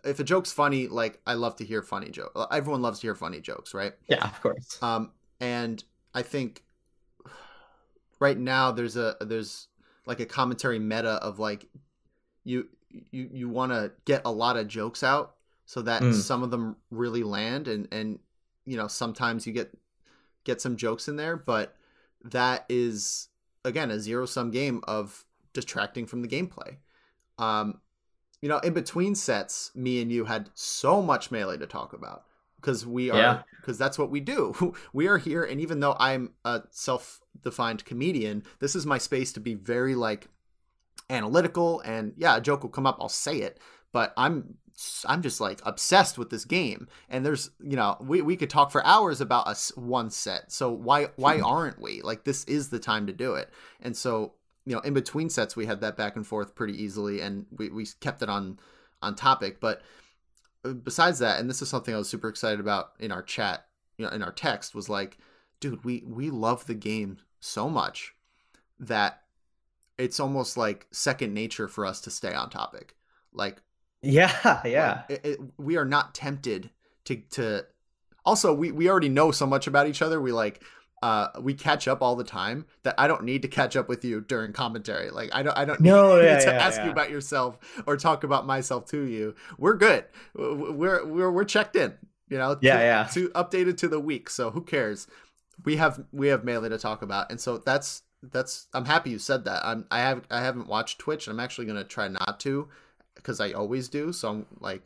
[0.05, 2.33] If a joke's funny, like I love to hear funny joke.
[2.53, 3.95] Everyone loves to hear funny jokes, right?
[4.07, 5.83] yeah of course Um, and
[6.15, 6.63] I think
[8.21, 9.69] right now there's a there's
[10.05, 11.67] like a commentary meta of like
[12.45, 12.69] you
[13.11, 16.13] you you want to get a lot of jokes out so that Mm.
[16.13, 18.19] some of them really land and and
[18.67, 19.73] you know sometimes you get
[20.45, 21.77] get some jokes in there but
[22.25, 23.29] that is
[23.65, 26.77] again a zero sum game of distracting from the gameplay
[27.39, 27.81] um
[28.43, 32.25] you know in between sets me and you had so much melee to talk about
[32.57, 33.43] because we are Yeah.
[33.61, 38.43] because that's what we do we are here and even though i'm a self-defined comedian
[38.61, 40.29] this is my space to be very like
[41.11, 43.61] analytical and yeah, a joke will come up, I'll say it,
[43.93, 44.55] but I'm
[45.07, 46.89] I'm just like obsessed with this game.
[47.09, 50.53] And there's, you know, we, we could talk for hours about us one set.
[50.53, 52.03] So why why aren't we?
[52.03, 53.51] Like this is the time to do it.
[53.81, 54.35] And so,
[54.67, 57.71] you know, in between sets we had that back and forth pretty easily and we,
[57.71, 58.59] we kept it on
[59.01, 59.61] on topic.
[59.61, 59.81] But
[60.65, 63.67] uh, besides that, and this is something I was super excited about in our chat,
[63.97, 65.19] you know, in our text was like,
[65.61, 68.15] dude, we we love the game so much
[68.81, 69.23] that
[69.97, 72.97] it's almost like second nature for us to stay on topic.
[73.33, 73.63] Like
[74.03, 75.03] yeah, yeah.
[75.09, 76.71] It, it, we are not tempted
[77.05, 77.67] to to.
[78.25, 80.21] Also, we we already know so much about each other.
[80.21, 80.63] We like
[81.03, 84.05] uh we catch up all the time that I don't need to catch up with
[84.05, 85.11] you during commentary.
[85.11, 86.87] Like I don't I don't no, need yeah, to yeah, ask yeah.
[86.87, 89.35] you about yourself or talk about myself to you.
[89.59, 90.05] We're good.
[90.35, 91.95] We're we're we're checked in.
[92.29, 92.59] You know.
[92.61, 93.09] Yeah, to, yeah.
[93.13, 94.31] To updated to the week.
[94.31, 95.07] So who cares?
[95.65, 98.67] We have we have melee to talk about, and so that's that's.
[98.75, 99.65] I'm happy you said that.
[99.65, 102.69] I'm I have I haven't watched Twitch, and I'm actually gonna try not to
[103.15, 104.13] because I always do.
[104.13, 104.83] So I'm like,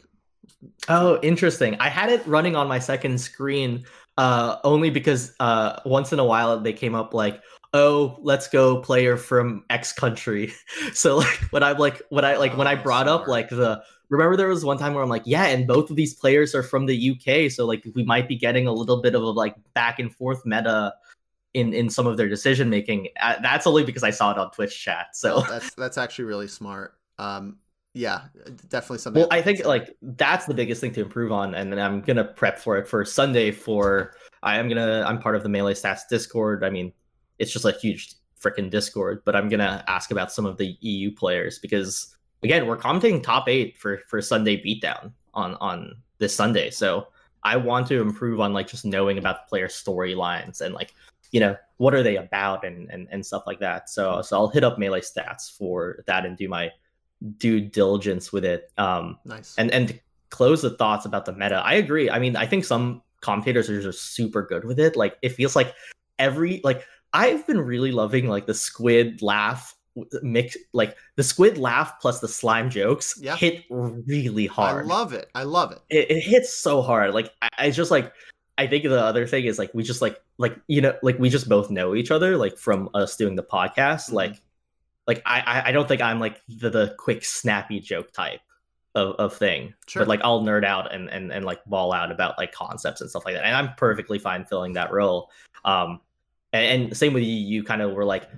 [0.89, 1.77] oh, interesting.
[1.81, 3.85] I had it running on my second screen
[4.19, 7.43] uh, only because uh, once in a while they came up like,
[7.73, 10.53] oh, let's go player from X country.
[10.93, 13.83] so like when I'm like when I like when I Oh, brought up like the
[14.09, 16.63] remember there was one time where I'm like, yeah, and both of these players are
[16.63, 19.55] from the UK, so like we might be getting a little bit of a like
[19.75, 20.93] back and forth meta
[21.55, 23.09] in in some of their decision making.
[23.21, 25.09] Uh, that's only because I saw it on Twitch chat.
[25.15, 26.95] So oh, that's that's actually really smart.
[27.19, 27.59] Um,
[27.93, 29.20] yeah, uh, definitely something.
[29.20, 32.24] Well, I think like that's the biggest thing to improve on, and then I'm gonna
[32.24, 33.51] prep for it for Sunday.
[33.51, 36.62] For I am gonna I'm part of the Melee Stats Discord.
[36.64, 36.93] I mean,
[37.38, 41.12] it's just a huge freaking Discord, but I'm gonna ask about some of the EU
[41.12, 46.70] players because again, we're commenting top eight for for Sunday beatdown on on this Sunday.
[46.70, 47.09] So
[47.43, 50.95] I want to improve on like just knowing about the player storylines and like
[51.32, 53.91] you know what are they about and and and stuff like that.
[53.91, 56.70] So so I'll hit up Melee Stats for that and do my
[57.39, 58.71] due diligence with it.
[58.79, 59.55] Um, nice.
[59.59, 60.01] and and to
[60.31, 62.09] close the thoughts about the meta, I agree.
[62.11, 64.97] I mean, I think some commentators are just super good with it.
[64.97, 65.75] Like it feels like
[66.18, 69.75] every like I've been really loving like the squid laugh
[70.23, 73.37] mix like the squid laugh plus the slime jokes Yeah.
[73.37, 74.85] hit really hard.
[74.85, 75.29] I love it.
[75.35, 75.81] I love it.
[75.91, 77.12] it, it hits so hard.
[77.12, 78.12] Like I, I just like
[78.57, 81.29] I think the other thing is like we just like like you know like we
[81.29, 84.11] just both know each other like from us doing the podcast.
[84.11, 84.12] Mhm.
[84.12, 84.41] Like
[85.07, 88.41] like I I- I don't think I'm like the, the quick snappy joke type
[88.95, 89.75] of, of thing.
[89.87, 90.01] Sure.
[90.01, 93.09] But like I'll nerd out and, and and like ball out about like concepts and
[93.11, 93.45] stuff like that.
[93.45, 95.31] And I'm perfectly fine filling that role.
[95.65, 96.01] Um
[96.53, 98.29] and, and same with you, you kind of were like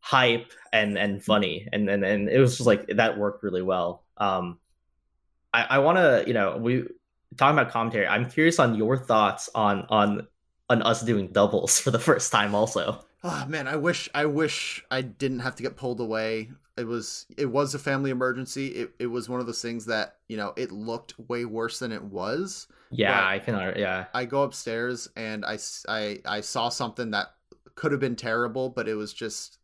[0.00, 4.04] hype and and funny and and, and it was just like that worked really well.
[4.16, 4.58] Um
[5.54, 6.84] I, I wanna, you know, we
[7.36, 10.26] talking about commentary, I'm curious on your thoughts on on
[10.70, 13.04] on us doing doubles for the first time also.
[13.24, 16.50] Oh man, I wish I wish I didn't have to get pulled away.
[16.76, 18.68] It was it was a family emergency.
[18.68, 21.90] It it was one of those things that, you know, it looked way worse than
[21.92, 22.68] it was.
[22.90, 24.06] Yeah, I can yeah.
[24.14, 25.58] I go upstairs and I,
[25.88, 27.28] I i saw something that
[27.74, 29.58] could have been terrible, but it was just,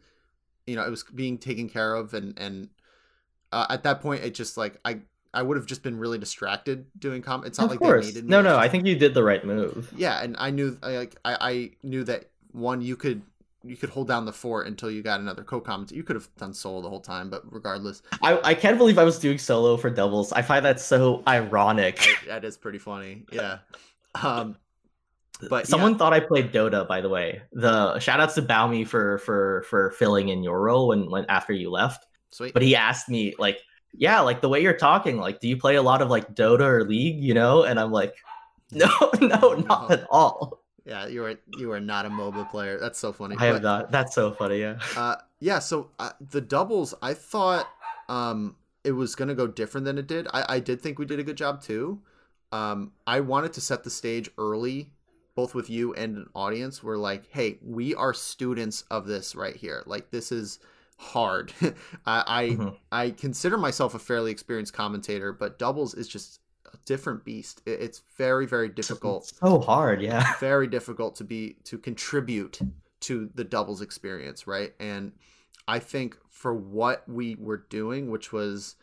[0.67, 2.15] you know, it was being taken care of.
[2.15, 2.71] And, and
[3.53, 5.01] uh, at that point, it just like, I,
[5.35, 7.45] I would have just been really distracted doing com.
[7.45, 8.05] It's not Of like course.
[8.07, 8.31] they needed me.
[8.31, 9.93] No, no, I think you did the right move.
[9.95, 10.23] yeah.
[10.23, 13.23] And I knew, like, I, I knew that one, you could,
[13.65, 15.91] you could hold down the fort until you got another co-comment.
[15.93, 19.05] You could have done solo the whole time, but regardless, I, I can't believe I
[19.05, 20.33] was doing solo for doubles.
[20.33, 21.99] I find that so ironic.
[22.01, 23.25] I, that is pretty funny.
[23.33, 23.59] Yeah.
[24.23, 24.57] Um,
[25.51, 25.99] but Someone yeah.
[25.99, 27.43] thought I played Dota, by the way.
[27.53, 31.53] The shout outs to Baumi for for for filling in your role when when after
[31.53, 32.07] you left.
[32.31, 32.55] Sweet.
[32.55, 33.59] But he asked me like,
[33.93, 36.61] yeah, like the way you're talking, like, do you play a lot of like Dota
[36.63, 37.63] or League, you know?
[37.65, 38.15] And I'm like,
[38.73, 38.89] no,
[39.21, 39.89] no, not No.
[39.91, 40.64] at all.
[40.85, 42.79] Yeah, you are you are not a MOBA player.
[42.79, 43.37] That's so funny.
[43.39, 43.91] I have But, not.
[43.91, 44.61] That's so funny.
[44.61, 44.79] Yeah.
[44.97, 45.59] Uh, yeah.
[45.59, 47.69] So uh, the doubles, I thought
[48.09, 50.29] um, it was gonna go different than it did.
[50.33, 52.01] I, I did think we did a good job too.
[52.53, 54.91] Um, I wanted to set the stage early,
[55.35, 56.83] both with you and an audience.
[56.85, 59.83] We're like, hey, we are students of this right here.
[59.87, 60.59] Like this is
[60.99, 61.53] hard.
[62.07, 62.77] I I, Mhm.
[62.93, 66.41] I consider myself a fairly experienced commentator, but doubles is just
[66.75, 67.63] a different beast.
[67.67, 70.03] It, it's very very difficult So hard.
[70.03, 70.35] Yeah.
[70.41, 72.61] very difficult to be to contribute
[73.01, 74.73] to the doubles experience, right?
[74.81, 75.13] And
[75.69, 78.77] I think for what we were doing, which was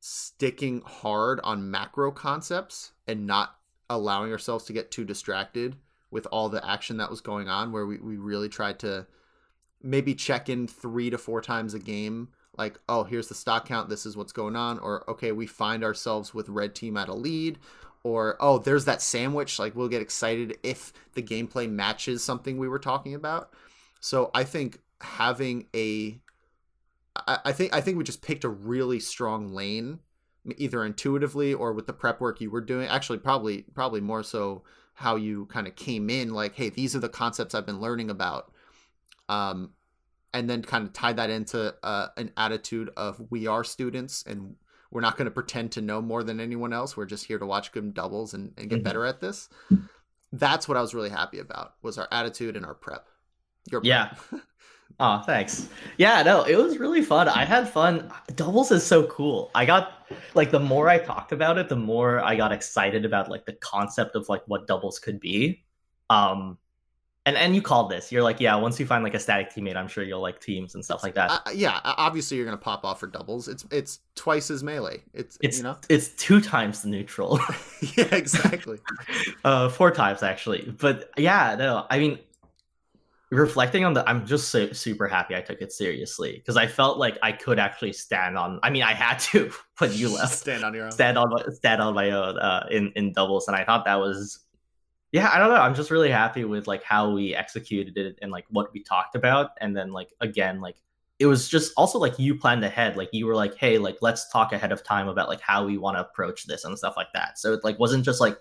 [0.00, 3.56] sticking hard on macro concepts and not
[3.90, 5.76] allowing ourselves to get too distracted
[6.10, 9.06] with all the action that was going on, where we, we really tried to
[9.82, 12.28] maybe check in three to four times a game
[12.58, 15.82] like oh here's the stock count this is what's going on or okay we find
[15.82, 17.58] ourselves with red team at a lead
[18.02, 22.68] or oh there's that sandwich like we'll get excited if the gameplay matches something we
[22.68, 23.50] were talking about
[24.00, 26.20] so i think having a
[27.26, 30.00] I, I think I think we just picked a really strong lane,
[30.56, 32.88] either intuitively or with the prep work you were doing.
[32.88, 34.62] Actually, probably probably more so
[34.94, 36.32] how you kind of came in.
[36.32, 38.52] Like, hey, these are the concepts I've been learning about.
[39.28, 39.70] Um,
[40.34, 44.54] and then kind of tie that into uh, an attitude of we are students and
[44.90, 46.96] we're not going to pretend to know more than anyone else.
[46.96, 48.84] We're just here to watch good doubles and, and get mm-hmm.
[48.84, 49.48] better at this.
[50.32, 53.06] That's what I was really happy about was our attitude and our prep.
[53.70, 54.18] Your prep.
[54.32, 54.40] Yeah.
[55.00, 55.68] oh, thanks.
[55.98, 57.28] Yeah, no, it was really fun.
[57.28, 58.10] I had fun.
[58.34, 59.50] Doubles is so cool.
[59.54, 63.28] I got like the more I talked about it, the more I got excited about
[63.28, 65.64] like the concept of like what doubles could be.
[66.10, 66.58] Um,
[67.28, 68.10] and and you called this.
[68.10, 68.56] You're like, yeah.
[68.56, 71.14] Once you find like a static teammate, I'm sure you'll like teams and stuff like
[71.14, 71.30] that.
[71.30, 73.48] Uh, yeah, obviously you're gonna pop off for doubles.
[73.48, 75.02] It's it's twice as melee.
[75.12, 77.38] It's it's you know it's two times the neutral.
[77.96, 78.78] yeah, exactly.
[79.44, 80.74] uh, four times actually.
[80.80, 81.86] But yeah, no.
[81.90, 82.18] I mean,
[83.30, 86.96] reflecting on the, I'm just so, super happy I took it seriously because I felt
[86.96, 88.58] like I could actually stand on.
[88.62, 90.32] I mean, I had to when you left.
[90.32, 90.92] stand on your own.
[90.92, 94.46] Stand on stand on my own uh, in in doubles, and I thought that was
[95.12, 95.56] yeah i don't know.
[95.56, 99.14] I'm just really happy with like how we executed it and like what we talked
[99.14, 99.50] about.
[99.60, 100.76] And then like again like
[101.18, 102.96] it was just also like you planned ahead.
[102.96, 105.78] Like you were like hey like let's talk ahead of time about like how we
[105.78, 107.38] want to approach this and stuff like that.
[107.38, 108.38] So it like wasn't just like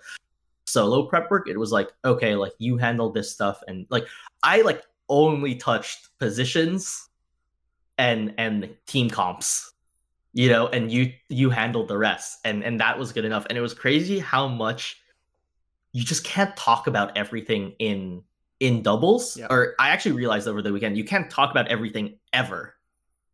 [0.66, 1.48] solo prep work.
[1.50, 3.62] It was like okay like you handle this stuff.
[3.68, 4.08] And like
[4.44, 7.10] i like only touched positions
[7.98, 9.72] and and team comps
[10.34, 12.40] you know and you you handled the rest.
[12.46, 13.46] And and that was good enough.
[13.50, 15.02] And it was crazy how much
[15.98, 18.22] you just can't talk about everything in
[18.60, 19.36] in doubles.
[19.36, 19.52] Yep.
[19.52, 22.76] Or I actually realized over the weekend you can't talk about everything ever,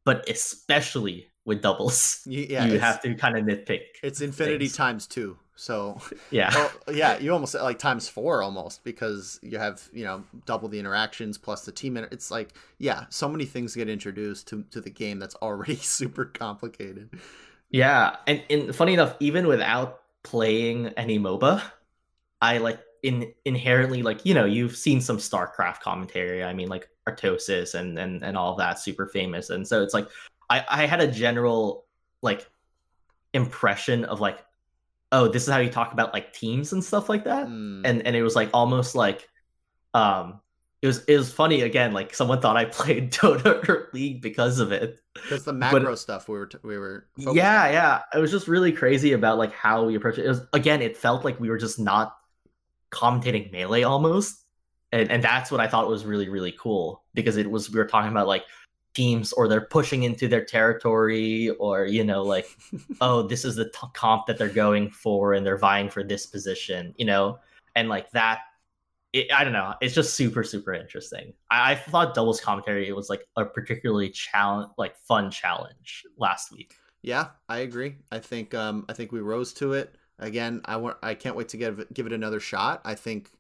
[0.06, 3.82] but especially with doubles, yeah, you have to kind of nitpick.
[4.02, 4.78] It's infinity things.
[4.78, 5.38] times two.
[5.58, 6.00] So
[6.32, 10.70] yeah, well, yeah, you almost like times four almost because you have you know double
[10.70, 11.98] the interactions plus the team.
[11.98, 16.24] It's like yeah, so many things get introduced to to the game that's already super
[16.24, 17.10] complicated.
[17.70, 21.62] Yeah, and, and funny enough, even without playing any MOBA,
[22.44, 26.44] I like in inherently like you know you've seen some StarCraft commentary.
[26.44, 30.08] I mean like Artosis and and and all that super famous, and so it's like
[30.50, 31.86] I I had a general
[32.22, 32.50] like
[33.34, 34.46] impression of like
[35.14, 37.82] oh this is how you talk about like teams and stuff like that, mm.
[37.86, 39.30] and and it was like almost like
[39.94, 40.42] um
[40.82, 41.94] it was it was funny again.
[41.94, 45.00] Like someone thought I played Dota or League because of it.
[45.14, 47.08] Because the macro but, stuff we were t- we were.
[47.16, 47.34] Yeah, on.
[47.72, 48.02] yeah.
[48.14, 50.26] It was just really crazy about like how we approach it.
[50.26, 50.82] It was again.
[50.82, 52.18] It felt like we were just not
[52.94, 54.46] commentating melee almost.
[54.92, 57.86] And, and that's what I thought was really, really cool because it was, we were
[57.86, 58.46] talking about like
[58.94, 62.46] teams or they're pushing into their territory or, you know, like,
[63.02, 66.28] oh, this is the t- comp that they're going for and they're vying for this
[66.28, 67.40] position, you know,
[67.76, 68.42] and like that
[69.14, 69.76] it, I don't know.
[69.80, 71.34] It's just super, super interesting.
[71.50, 76.74] I, I, thought doubles commentary was like a particularly challenge, like fun challenge last week.
[77.04, 77.98] Yeah, I agree.
[78.12, 81.50] I think um, I think we rose to it again, I want I can't wait
[81.50, 82.82] to give give it another shot.
[82.86, 83.32] I think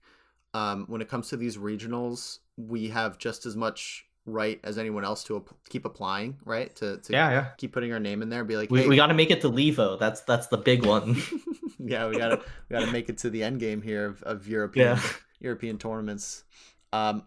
[0.53, 5.03] um, when it comes to these regionals, we have just as much right as anyone
[5.03, 6.73] else to ap- keep applying, right?
[6.77, 7.47] To, to yeah, yeah.
[7.57, 8.43] keep putting our name in there.
[8.43, 9.99] Be like, we, hey, we got to make it to Levo.
[9.99, 11.21] That's that's the big one.
[11.79, 14.97] yeah, we gotta we gotta make it to the end game here of, of European
[14.97, 15.01] yeah.
[15.39, 16.43] European tournaments.
[16.91, 17.25] Um,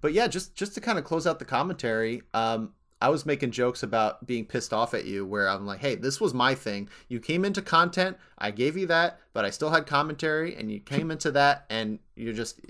[0.00, 3.50] but yeah, just just to kind of close out the commentary, um, I was making
[3.50, 6.88] jokes about being pissed off at you where I'm like, hey, this was my thing.
[7.08, 10.80] You came into content, I gave you that, but I still had commentary, and you
[10.80, 12.60] came into that, and you're just,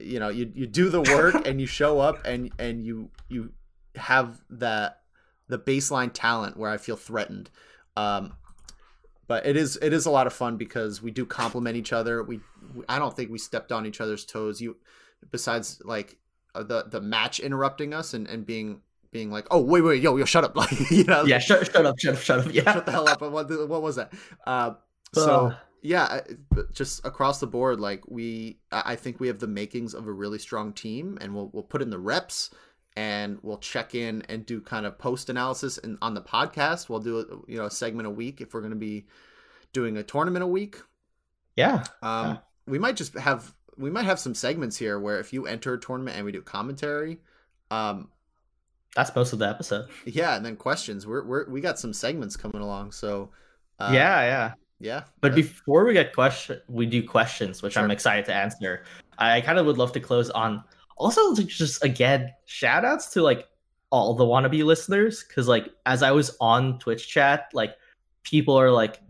[0.00, 3.52] you know, you you do the work and you show up and and you you
[3.96, 5.02] have that
[5.48, 7.50] the baseline talent where I feel threatened.
[7.96, 8.34] Um,
[9.26, 12.22] but it is it is a lot of fun because we do complement each other.
[12.22, 12.40] We,
[12.74, 14.60] we I don't think we stepped on each other's toes.
[14.60, 14.76] You
[15.30, 16.16] besides like
[16.54, 20.16] uh, the the match interrupting us and, and being being like, "Oh, wait, wait, yo,
[20.16, 22.62] yo, shut up!" Like, you know, yeah, shut, shut up, shut up, shut up, yeah,
[22.72, 23.20] shut the hell up.
[23.20, 24.12] What, what was that?
[24.46, 24.72] Uh,
[25.12, 26.20] so yeah,
[26.72, 30.38] just across the board, like we, I think we have the makings of a really
[30.38, 32.50] strong team, and we'll we'll put in the reps,
[32.96, 36.88] and we'll check in and do kind of post analysis and on the podcast.
[36.88, 39.06] We'll do a, you know a segment a week if we're going to be
[39.72, 40.76] doing a tournament a week.
[41.56, 41.84] Yeah.
[42.02, 42.36] Um, yeah.
[42.66, 45.80] we might just have we might have some segments here where if you enter a
[45.80, 47.18] tournament and we do commentary,
[47.70, 48.08] um,
[48.98, 49.88] that's most of the episode.
[50.06, 51.06] Yeah, and then questions.
[51.06, 52.90] We're we're we got some segments coming along.
[52.90, 53.30] So
[53.78, 55.04] uh, yeah, yeah, yeah.
[55.20, 57.84] But before we get question, we do questions, which sure.
[57.84, 58.82] I'm excited to answer.
[59.16, 60.64] I kind of would love to close on
[60.96, 63.46] also just again shout outs to like
[63.90, 67.76] all the wannabe listeners because like as I was on Twitch chat, like
[68.24, 69.00] people are like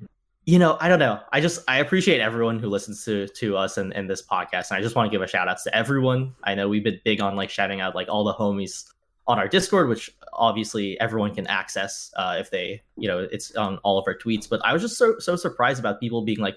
[0.44, 1.20] you know, I don't know.
[1.32, 4.70] I just I appreciate everyone who listens to to us and, and this podcast.
[4.70, 6.34] And I just want to give a shout out to everyone.
[6.44, 8.84] I know we've been big on like shouting out like all the homies
[9.28, 13.76] on our Discord, which obviously everyone can access uh, if they, you know, it's on
[13.84, 14.48] all of our tweets.
[14.48, 16.56] But I was just so so surprised about people being like,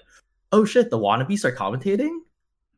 [0.50, 2.18] "Oh shit, the wannabes are commentating,"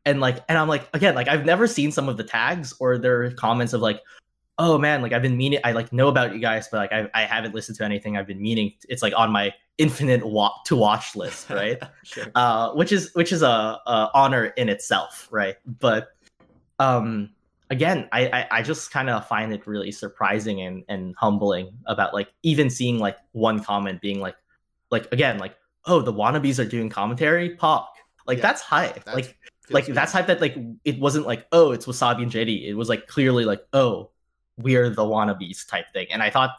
[0.05, 2.97] and like, and I'm like, again, like I've never seen some of the tags or
[2.97, 4.01] their comments of like,
[4.59, 7.09] "Oh man, like I've been meaning, I like know about you guys, but like I
[7.13, 8.17] I haven't listened to anything.
[8.17, 8.73] I've been meaning.
[8.89, 11.81] It's like on my infinite wa- to watch list, right?
[12.03, 12.25] sure.
[12.35, 15.55] uh, which is which is a, a honor in itself, right?
[15.65, 16.09] But
[16.79, 17.29] um
[17.69, 22.13] again i i, I just kind of find it really surprising and and humbling about
[22.13, 24.35] like even seeing like one comment being like
[24.91, 25.55] like again like
[25.85, 27.55] oh the wannabes are doing commentary?
[27.55, 27.93] Pop
[28.27, 29.03] like Yeah, that's hype.
[29.05, 29.37] That's- like
[29.71, 29.95] like good.
[29.95, 33.07] that's hype that like it wasn't like oh it's Wassabi and jd it was like
[33.07, 34.11] clearly like oh
[34.57, 36.07] we're the wannabes type thing.
[36.11, 36.51] And i thought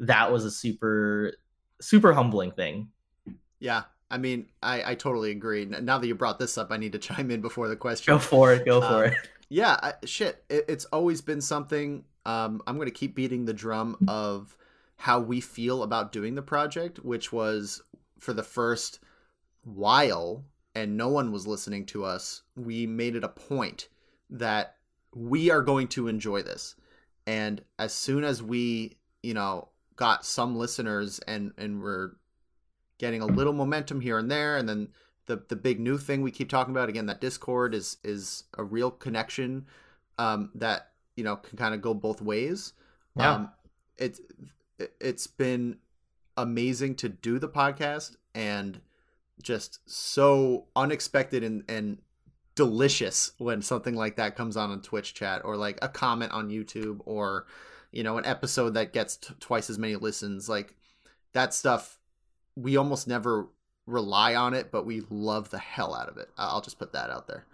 [0.00, 1.34] that was a super
[1.80, 2.88] super humbling thing.
[3.60, 5.64] Yeah, I mean, I, I totally agree.
[5.64, 8.14] Now that you brought this up, I need to chime in before the question.
[8.14, 8.64] go for it.
[8.66, 9.14] Go Um, for it
[9.48, 10.44] Yeah, I, shit.
[10.48, 12.04] It, it's always been something.
[12.24, 14.56] Um, I'm going to keep beating the drum of
[14.96, 17.82] how we feel about doing the project, which was
[18.18, 19.00] for the first
[19.62, 20.44] while,
[20.74, 22.42] and no one was listening to us.
[22.56, 23.88] We made it a point
[24.30, 24.76] that
[25.14, 26.74] we are going to enjoy this,
[27.26, 32.12] and as soon as we, you know, got some listeners and and we're
[32.98, 34.88] getting a little momentum here and there, and then
[35.26, 38.64] the the big new thing we keep talking about again that discord is is a
[38.64, 39.66] real connection
[40.18, 42.72] um that you know can kind of go both ways
[43.16, 43.32] Yeah.
[43.34, 43.50] um
[43.96, 44.20] it's
[45.00, 45.78] it's been
[46.36, 48.80] amazing to do the podcast and
[49.42, 51.98] just so unexpected and and
[52.54, 56.48] delicious when something like that comes on on twitch chat or like a comment on
[56.48, 57.46] youtube or
[57.92, 60.74] you know an episode that gets t- twice as many listens like
[61.32, 61.98] that stuff
[62.54, 63.48] we almost never
[63.86, 66.28] rely on it, but we love the hell out of it.
[66.36, 67.44] I'll just put that out there.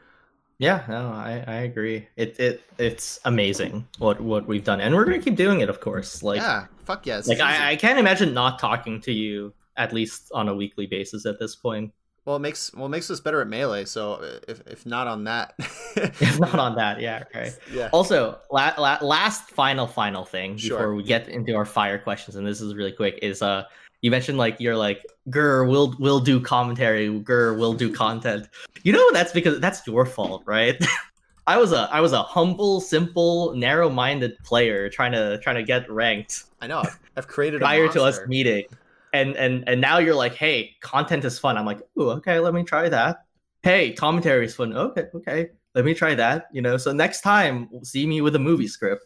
[0.59, 2.07] Yeah, no, I, I agree.
[2.17, 5.81] It it it's amazing what what we've done, and we're gonna keep doing it, of
[5.81, 6.23] course.
[6.23, 7.41] Like yeah, fuck it's like.
[7.41, 11.39] I, I can't imagine not talking to you at least on a weekly basis at
[11.41, 11.93] this point.
[12.27, 13.85] well, it makes well it makes us better at melee.
[13.87, 15.55] So if if not on that,
[15.97, 17.51] If not on that, yeah, okay.
[17.73, 20.79] yeah, Also, la- la- last final final thing Sure.
[20.79, 23.65] before we get into our fire questions, and this is really quick, is uh
[24.03, 28.49] you mentioned like you're like Gur we'll we'll do commentary, Gur we'll do content.
[28.83, 30.77] You know that's because that's your fault, right?
[31.47, 35.91] I was a I was a humble, simple, narrow-minded player trying to trying to get
[35.91, 36.85] ranked I know.
[37.17, 38.65] I've, created a prior to us meeting.
[39.13, 41.59] And and and now you're like, hey, content is fun.
[41.59, 43.25] I'm like, ooh, okay, let me try that.
[43.63, 44.75] Hey, commentary is fun.
[44.75, 46.47] Okay, okay, let me try that.
[46.53, 49.05] You know, so next time see me with a movie script.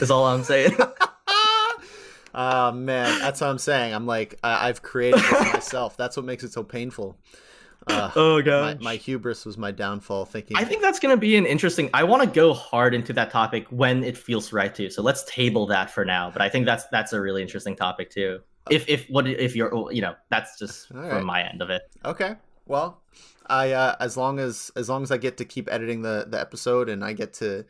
[0.00, 0.76] Is all I'm saying.
[2.38, 3.94] oh man, that's what I'm saying.
[3.94, 5.96] I'm like I, I've created this myself.
[5.96, 7.18] That's what makes it so painful.
[7.86, 8.82] Uh, oh my, god.
[8.82, 10.24] my hubris was my downfall.
[10.24, 11.90] Thinking I think that's gonna be an interesting.
[11.92, 14.90] I want to go hard into that topic when it feels right to.
[14.90, 16.30] So let's table that for now.
[16.30, 18.40] But I think that's that's a really interesting topic too.
[18.70, 21.82] If if what if you're you know that's just All from my end of it.
[22.04, 22.36] Okay.
[22.66, 23.00] Well,
[23.46, 26.38] I uh, as long as as long as I get to keep editing the the
[26.38, 27.64] episode and I get to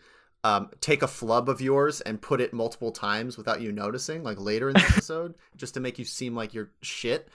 [0.49, 4.41] um, take a flub of yours and put it multiple times without you noticing, like
[4.41, 7.29] later in the episode, just to make you seem like you're shit,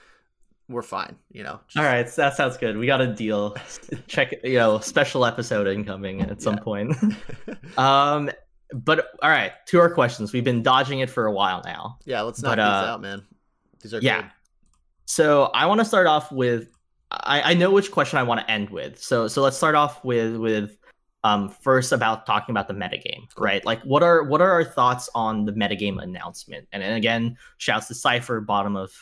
[0.68, 1.16] we're fine.
[1.30, 1.60] You know.
[1.68, 2.76] Just- All right, that sounds good.
[2.76, 3.56] We got a deal.
[4.06, 6.60] Check, you know, special episode incoming at some Yeah.
[6.60, 6.96] point.
[7.78, 8.30] um,
[8.72, 10.32] but all right, to our questions.
[10.32, 11.98] We've been dodging it for a while now.
[12.06, 12.22] yeah.
[12.22, 13.22] Let's knock But, these uh, out, man.
[13.82, 14.22] These are yeah.
[14.22, 14.30] good.
[15.06, 16.68] So I want to start off with.
[17.10, 19.00] I, I know which question I want to end with.
[19.00, 20.76] So so let's start off with with
[21.24, 23.64] um first about talking about the metagame, right?
[23.64, 26.68] Like what are what are our thoughts on the metagame announcement?
[26.72, 28.92] And then again, shouts to Cypher, bottom of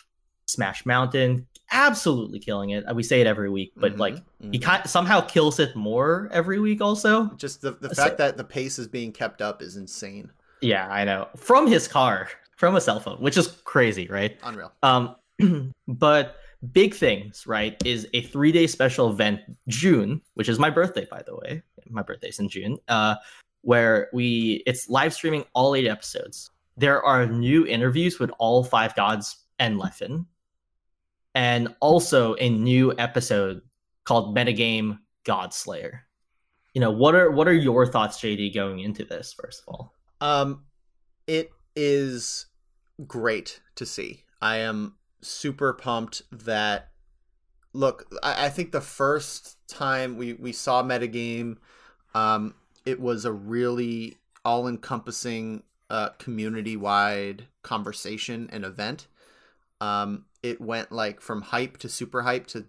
[0.46, 2.84] Smash Mountain, absolutely killing it.
[2.94, 4.62] We say it every week, but Mhm, like he mhm.
[4.62, 8.44] kind somehow kills it more every week also just the the So- fact that the
[8.44, 12.80] pace is being kept up is insane, yeah i know from his car from a
[12.80, 14.70] cell phone which is crazy right unreal.
[14.84, 15.16] um
[15.88, 16.36] but
[16.72, 21.20] big things right is a three day special event june which is my birthday by
[21.22, 21.62] the way
[21.92, 23.14] my birthday's in june uh
[23.62, 28.94] where we it's live streaming all eight episodes there are new interviews with all five
[28.94, 30.24] gods and Leffen,
[31.34, 33.60] and also a new episode
[34.04, 36.00] called metagame godslayer
[36.74, 39.92] you know what are what are your thoughts jd going into this first of all
[40.20, 40.64] Um,
[41.26, 42.46] it is
[43.06, 44.24] great to see.
[44.40, 46.90] I am super pumped that.
[47.72, 51.56] Look, I, I think the first time we we saw metagame,
[52.14, 52.54] um,
[52.84, 59.06] it was a really all-encompassing, uh, community-wide conversation and event.
[59.80, 62.66] Um, it went like from hype to super hype to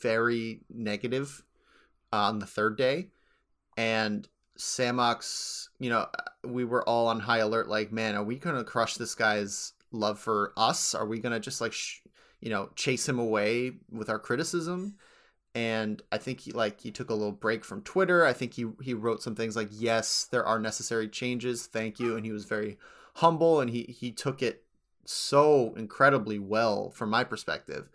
[0.00, 1.42] very negative
[2.12, 3.08] on the third day,
[3.76, 4.28] and
[4.58, 6.06] Samox, you know,
[6.44, 7.68] we were all on high alert.
[7.68, 10.94] Like, man, are we gonna crush this guy's love for us?
[10.94, 12.00] Are we gonna just like, sh-
[12.40, 14.96] you know, chase him away with our criticism?
[15.54, 18.24] And I think he like he took a little break from Twitter.
[18.24, 21.66] I think he he wrote some things like, "Yes, there are necessary changes.
[21.66, 22.78] Thank you," and he was very
[23.14, 24.64] humble and he he took it
[25.04, 27.90] so incredibly well from my perspective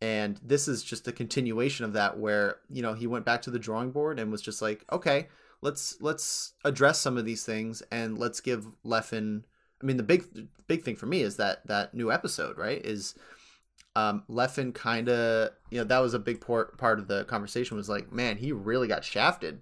[0.00, 3.50] and this is just a continuation of that where you know he went back to
[3.50, 5.28] the drawing board and was just like okay
[5.62, 9.44] let's let's address some of these things and let's give Leffen
[9.80, 13.14] I mean the big big thing for me is that that new episode right is
[13.94, 17.76] um Leffen kind of you know that was a big part part of the conversation
[17.76, 19.60] was like man he really got shafted.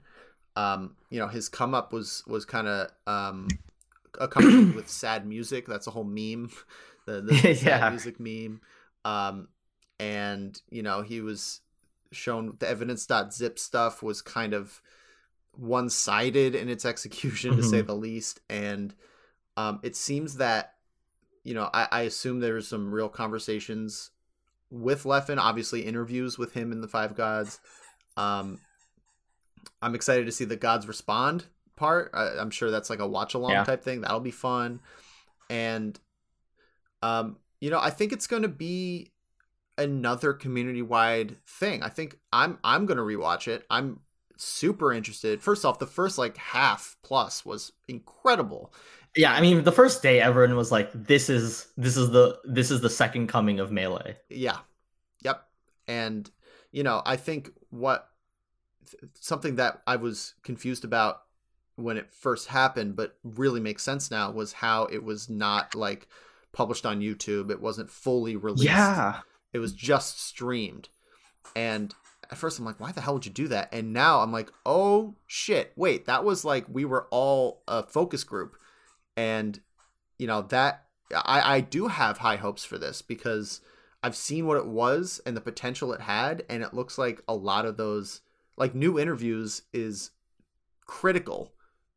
[0.56, 3.48] Um you know his come up was was kind of um
[4.20, 5.66] accompanied with sad music.
[5.66, 6.50] That's a whole meme.
[7.06, 8.60] The, the sad music meme.
[9.04, 9.48] Um
[9.98, 11.60] and you know he was
[12.12, 14.80] shown the evidence.zip stuff was kind of
[15.56, 17.86] one-sided in its execution to say Mhm.
[17.86, 18.40] the least.
[18.48, 18.94] And
[19.56, 20.74] um it seems that
[21.42, 24.10] you know I, I assume there's some real conversations
[24.70, 27.60] with Leffen obviously interviews with him in the five gods.
[28.16, 28.58] Um
[29.82, 31.44] i'm excited to see the gods respond
[31.76, 32.10] part.
[32.14, 33.64] I, i'm sure that's like a watch along Yeah.
[33.64, 34.00] type thing.
[34.02, 34.80] That'll be fun.
[35.48, 35.98] And
[37.02, 39.10] um you know i think it's going to be
[39.78, 41.82] another community wide thing.
[41.82, 43.64] I think i'm i'm going to rewatch it.
[43.70, 44.00] I'm
[44.36, 45.42] super interested.
[45.42, 48.72] First off the first like half plus was incredible
[49.16, 52.70] Yeah, I mean, the first day, everyone was like, "This is this is the this
[52.70, 54.58] is the second coming of melee." yeah.
[55.22, 55.46] Yep.
[55.88, 56.30] And
[56.72, 58.08] you know i think what
[59.14, 61.22] something that i was confused about
[61.76, 66.08] when it first happened but really makes sense now was how it was not like
[66.52, 67.50] published on youtube.
[67.50, 68.64] It wasn't fully released.
[68.64, 69.20] Yeah,
[69.52, 70.88] it was just streamed.
[71.54, 71.94] And
[72.30, 73.72] at first i'm like why the hell would you do that?
[73.72, 75.72] And now i'm like oh shit.
[75.76, 76.06] Wait.
[76.06, 78.56] That was like we were all a focus group
[79.20, 79.60] and
[80.18, 83.60] you know that i i do have high hopes for this because
[84.02, 87.34] i've seen what it was and the potential it had and it looks like a
[87.34, 88.22] lot of those
[88.56, 90.10] like new interviews is
[90.86, 91.52] critical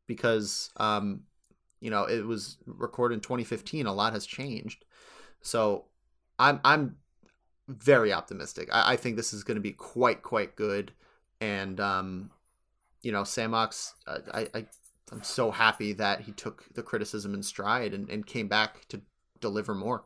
[0.06, 1.22] because um
[1.80, 4.84] you know it was recorded in 2015 a lot has changed.
[5.42, 5.84] So
[6.38, 6.96] i'm i'm
[7.68, 8.68] very optimistic.
[8.72, 10.92] I, I think this is going to be quite quite good.
[11.40, 12.30] And um
[13.02, 14.66] you know samox i i
[15.14, 19.00] i'm so happy that he took the criticism in stride and, and came back to
[19.40, 20.04] deliver more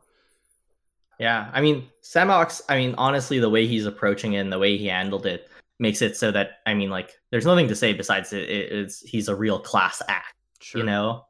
[1.19, 1.51] yeah.
[1.51, 2.61] I mean, Samox.
[2.69, 6.01] I mean, honestly, the way he's approaching it and the way he handled it makes
[6.01, 8.49] it so that I mean, like, there's nothing to say besides it.
[8.49, 10.35] it it's he's a real class act.
[10.61, 11.25] sure you know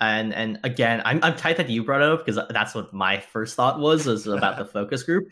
[0.00, 3.20] and and again i'm i'm tight that you brought it up because that's what my
[3.20, 5.28] first thought was was about the focus group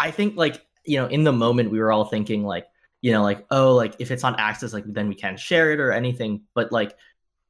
[0.00, 2.66] i think like you know in the moment we were all thinking like
[3.02, 5.78] you know like oh like if it's on access like then we can't share it
[5.78, 6.96] or anything but like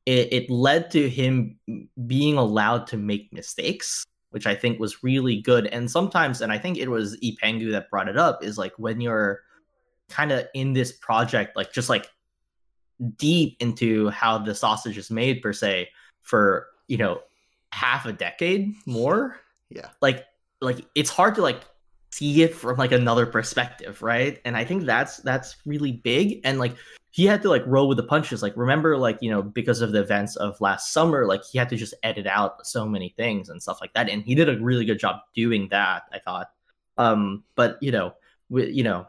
[0.07, 1.59] it, it led to him
[2.07, 5.69] being allowed to make mistakes which i think was really good.
[5.69, 9.01] And sometimes and i think it was ipengu that brought it up is like when
[9.01, 9.43] you're
[10.09, 12.09] kind of in this project like just like
[13.17, 15.89] deep into how the sausage is made per se
[16.23, 17.21] for you know
[17.73, 19.41] half a decade more
[19.71, 19.91] yeah.
[20.01, 20.25] like
[20.61, 21.61] like it's hard to like
[22.15, 24.41] see it from like another perspective right?
[24.45, 26.41] And i think that's that's really big.
[26.45, 26.77] And like
[27.11, 28.43] he had to like roll with the punches.
[28.43, 31.69] Like remember like you know because of the events of last summer like he had
[31.71, 34.09] to just edit out so many things and stuff like that.
[34.09, 36.51] And he did a really good job doing that i thought.
[36.99, 38.15] Um but you know
[38.49, 39.07] with you know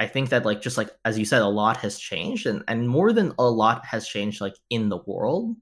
[0.00, 2.88] I think that like just like as you said, a lot has changed, and and
[2.88, 5.56] more than a lot has changed like in the world.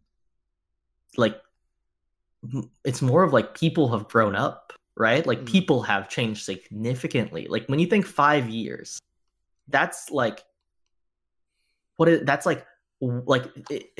[1.16, 1.40] Like
[2.84, 5.26] it's more of like people have grown up, right?
[5.26, 5.46] Like Mm.
[5.46, 7.46] people have changed significantly.
[7.48, 8.98] Like when you think five years,
[9.68, 10.44] that's like
[11.96, 12.64] what is that's like
[13.00, 13.44] like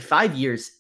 [0.01, 0.70] five years.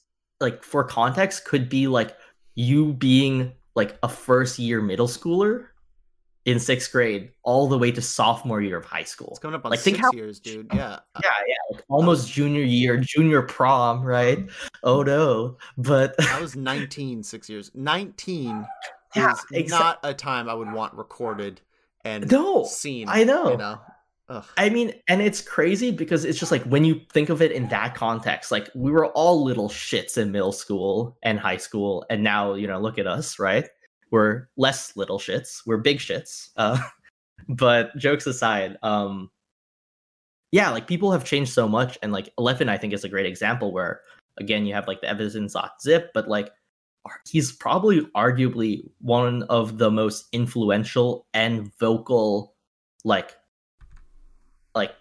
[0.40, 2.14] Like for context, could be like
[2.54, 5.66] you being like a first year middle schooler
[6.44, 9.28] in sixth grade all the way to sophomore year of high school.
[9.30, 12.30] it's coming up on Like, think six how- years dude yeah Yeah, yeah, like almost
[12.30, 14.48] junior year, junior prom, right?
[14.84, 18.64] Oh no, but i was 19 six years 19
[19.16, 21.60] Yeah, is exa- not a time i would want recorded
[22.04, 23.50] and no, seen I know.
[23.50, 23.80] you know
[24.28, 24.44] Ugh.
[24.56, 27.68] I mean, and it's crazy because it's just like when you think of it in
[27.68, 32.24] that context, like we were all little shits in middle school and high school, and
[32.24, 33.68] now you know, look at us, right?
[34.10, 36.48] We're less little shits, we're big shits.
[36.56, 36.78] Uh,
[37.48, 39.30] but jokes aside, um,
[40.50, 43.26] yeah, like people have changed so much, and like Leffen, I think, is a great
[43.26, 44.00] example where
[44.38, 46.50] again you have like the evidence zip, but like
[47.28, 52.54] he's probably arguably one of the most influential and vocal
[53.04, 53.36] like
[54.74, 54.94] like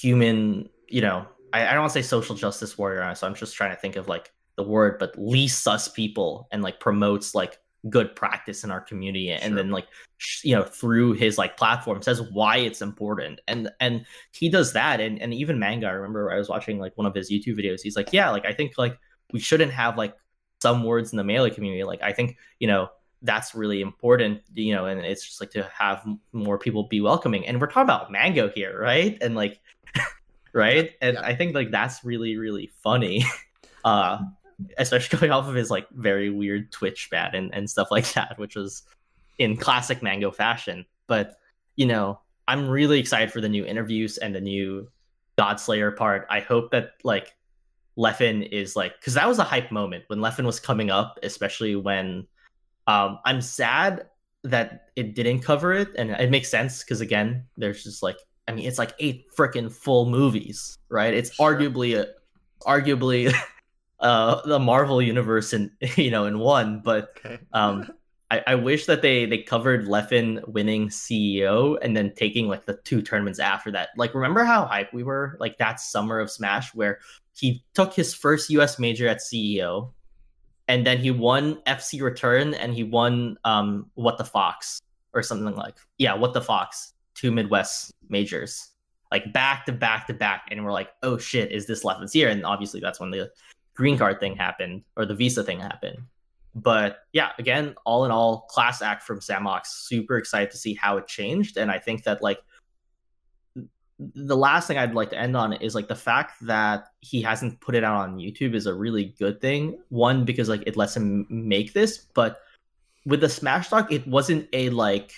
[0.00, 3.54] human you know i, I don't want to say social justice warrior so i'm just
[3.54, 7.58] trying to think of like the word, but least sus people and like promotes like
[7.88, 9.54] good practice in our community and Sure.
[9.56, 9.88] then like
[10.44, 15.00] you know through his like platform says why it's important and and he does that
[15.00, 17.80] and and even mango i remember i was watching like one of his youtube videos
[17.82, 18.96] he's like yeah like i think like
[19.32, 20.14] we shouldn't have like
[20.62, 22.88] some words in the melee community like i think you know
[23.24, 27.46] that's really important you know and it's just like to have more people be welcoming.
[27.46, 29.16] And we're talking about mango here right?
[29.20, 29.60] And like
[30.52, 30.90] right?
[31.00, 31.22] And Yeah.
[31.30, 33.24] i think like that's really really funny.
[33.84, 34.18] Uh
[34.78, 38.38] especially going off of his like very weird twitch bat and, and stuff like that
[38.38, 38.82] which was
[39.38, 40.86] in classic mango fashion.
[41.08, 41.36] But
[41.76, 44.88] you know i'm really excited for the new interviews and the new
[45.38, 46.26] godslayer part.
[46.28, 47.34] I hope that like
[47.98, 51.76] leffen is like because that was a hype moment when leffen was coming up especially
[51.76, 52.26] when
[52.86, 54.06] um i'm sad
[54.44, 58.16] that it didn't cover it and it makes sense because again there's just like
[58.48, 61.54] i mean it's like eight freaking full movies right it's Sure.
[61.54, 62.06] arguably a
[62.66, 63.32] arguably
[64.00, 67.38] uh the marvel universe in you know in one but Okay.
[67.52, 67.86] um
[68.32, 72.78] I, I wish that they they covered Leffen winning CEO and then taking like the
[72.82, 73.90] two tournaments after that.
[73.98, 77.00] Like, remember how hype we were like that summer of Smash where
[77.34, 79.92] he took his first US major at CEO,
[80.68, 84.80] and then he won FC Return and he won um What the Fox
[85.14, 88.70] or something like yeah What the Fox two Midwest majors
[89.10, 92.28] like back to back to back, and we're like oh shit is this Leffen's year?
[92.28, 93.30] And obviously that's when the
[93.74, 95.98] green card thing happened or the visa thing happened
[96.54, 99.66] but yeah, again, all in all, class act from Samox.
[99.66, 102.40] Super excited to see how it changed, and I think that like
[104.14, 107.60] the last thing I'd like to end on is like the fact that he hasn't
[107.60, 109.78] put it out on YouTube is a really good thing.
[109.90, 112.40] One because like it lets him make this, but
[113.06, 115.12] with the Smash Doc, it wasn't a like,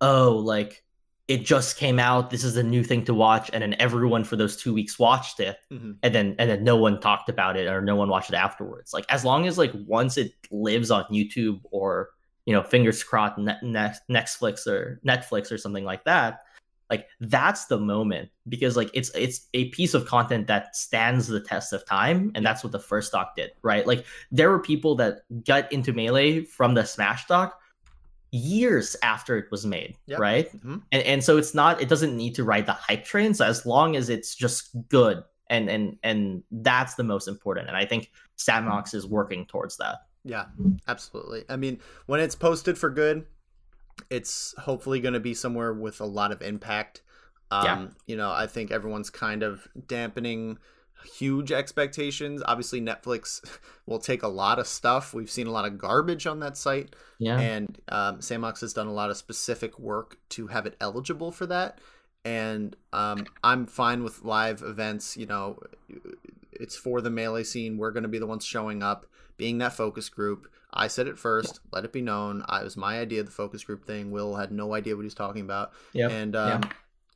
[0.00, 0.82] oh, like
[1.28, 2.30] it just came out.
[2.30, 5.38] This is a new thing to watch, and then everyone for those two weeks watched
[5.40, 5.96] it Mhm.
[6.02, 8.92] and then and then no one talked about it or no one watched it afterwards
[8.92, 12.10] like as long as like once it lives on youtube or
[12.44, 16.40] you know fingers crossed net, net, netflix or netflix or something like that
[16.92, 21.40] like that's the moment because like it's it's a piece of content that stands the
[21.40, 24.94] test of time and that's what the first stock did right like there were people
[24.94, 25.14] that
[25.50, 27.58] got into melee from the smash doc
[28.30, 30.18] years after it was made Yep.
[30.18, 30.82] right Mhm.
[30.92, 33.66] and and so it's not it doesn't need to ride the hype train so as
[33.66, 38.10] long as it's just good and and and that's the most important and i think
[38.38, 40.46] Samox is working towards that Yeah,
[40.88, 41.44] absolutely.
[41.48, 43.26] I mean, when it's posted for good,
[44.10, 47.02] it's hopefully going to be somewhere with a lot of impact.
[47.50, 47.86] Um, Yeah.
[48.06, 50.58] You know, I think everyone's kind of dampening
[51.04, 52.42] huge expectations.
[52.46, 53.44] Obviously, Netflix
[53.86, 55.14] will take a lot of stuff.
[55.14, 58.86] We've seen a lot of garbage on that site, yeah and um, Samox has done
[58.86, 61.78] a lot of specific work to have it eligible for that.
[62.24, 65.16] And um, I'm fine with live events.
[65.16, 65.58] You know,
[66.52, 67.78] it's for the melee scene.
[67.78, 70.48] We're going to be the ones showing up, being that focus group.
[70.72, 71.60] I said it first.
[71.72, 72.44] Let it be known.
[72.48, 74.10] I it was my idea, the focus group thing.
[74.10, 75.72] Will had no idea what he's talking about.
[75.92, 76.62] yeah And um,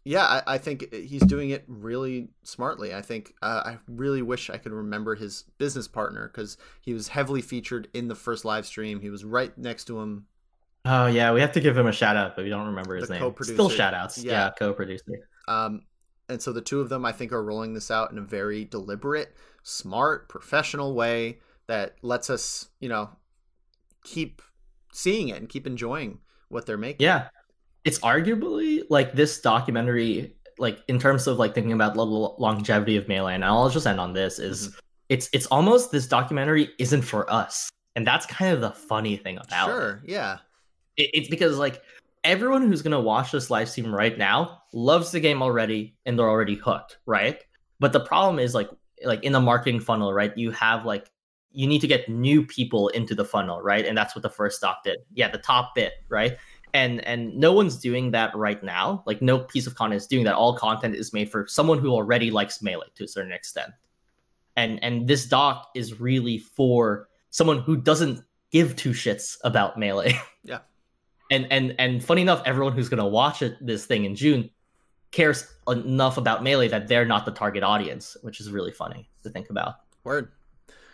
[0.04, 2.94] yeah, I, I think he's doing it really smartly.
[2.94, 7.08] I think uh, I really wish I could remember his business partner because he was
[7.08, 9.00] heavily featured in the first live stream.
[9.00, 10.26] He was right next to him.
[10.84, 13.08] oh yeah we have to give him a shout out but we don't remember his
[13.08, 13.54] The name co-producer.
[13.54, 14.32] still shout outs Yeah.
[14.32, 15.82] yeah, co-producer Um,
[16.28, 18.64] and so the two of them, I think, are rolling this out in a very
[18.64, 21.38] deliberate, smart, professional way
[21.68, 23.10] that lets us, you know,
[24.06, 24.40] keep
[24.92, 27.04] seeing it and keep enjoying what they're making.
[27.04, 27.28] yeah
[27.84, 33.06] it's arguably like this documentary like in terms of like thinking about the longevity of
[33.08, 34.78] melee and i'll just end on this is Mm-hmm.
[35.10, 39.36] it's it's almost this documentary isn't for us and that's kind of the funny thing
[39.38, 40.02] about it Sure.
[40.06, 40.38] Yeah.
[40.96, 41.82] it, it's because like
[42.24, 46.28] everyone who's gonna watch this live stream right now loves the game already and they're
[46.28, 47.38] already hooked, right?
[47.78, 48.68] But the problem is like
[49.04, 50.36] like in the marketing funnel, right?
[50.36, 51.08] You have like
[51.56, 53.86] you need to get new people into the funnel, right?
[53.86, 54.98] And that's what the first stock did.
[55.14, 56.36] Yeah, the top bit, right?
[56.74, 59.02] And and no one's doing that right now.
[59.06, 60.34] Like no piece of content is doing that.
[60.34, 63.70] All content is made for someone who already likes melee to a certain extent.
[64.56, 68.22] And and this doc is really for someone who doesn't
[68.52, 70.14] give two shits about melee.
[70.44, 70.60] Yeah.
[71.32, 74.48] And and and funny enough, everyone who's gonna watch it this thing in June
[75.10, 79.30] cares enough about melee that they're not the target audience, which is really funny to
[79.30, 79.74] think about.
[80.04, 80.30] Word.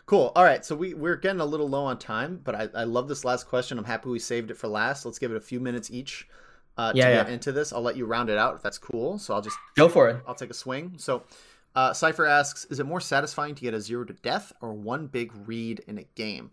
[0.07, 0.33] Cool.
[0.35, 0.65] All right.
[0.65, 3.47] So we, we're getting a little low on time, but I, I love this last
[3.47, 3.79] question.
[3.79, 5.05] I'm happy we saved it for last.
[5.05, 6.29] Let's give it a few minutes each
[6.77, 7.35] uh, to Yeah, get yeah.
[7.35, 7.73] into this.
[7.73, 9.19] I'll let you round it out if that's cool.
[9.19, 10.17] So I'll just Go for it.
[10.27, 10.95] I'll take a swing.
[10.97, 11.23] So
[11.75, 15.07] uh, Cypher asks, is it more satisfying to get a zero to death or one
[15.07, 16.51] big read in a game?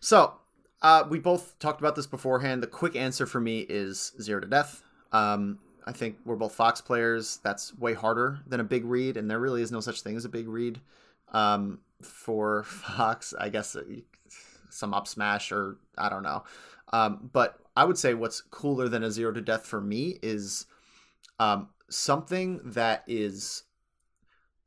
[0.00, 0.34] So
[0.80, 2.62] uh, we both talked about this beforehand.
[2.62, 4.82] The quick answer for me is zero to death.
[5.12, 7.38] Um, I think we're both Fox players.
[7.42, 10.24] That's way harder than a big read, and there really is no such thing as
[10.24, 10.80] a big read.
[11.32, 13.34] Um, for Fox.
[13.38, 13.82] I guess uh,
[14.70, 16.44] some up smash or I don't know.
[16.92, 20.66] Um, but I would say what's cooler than a zero to death for me is
[21.38, 23.64] um, something that is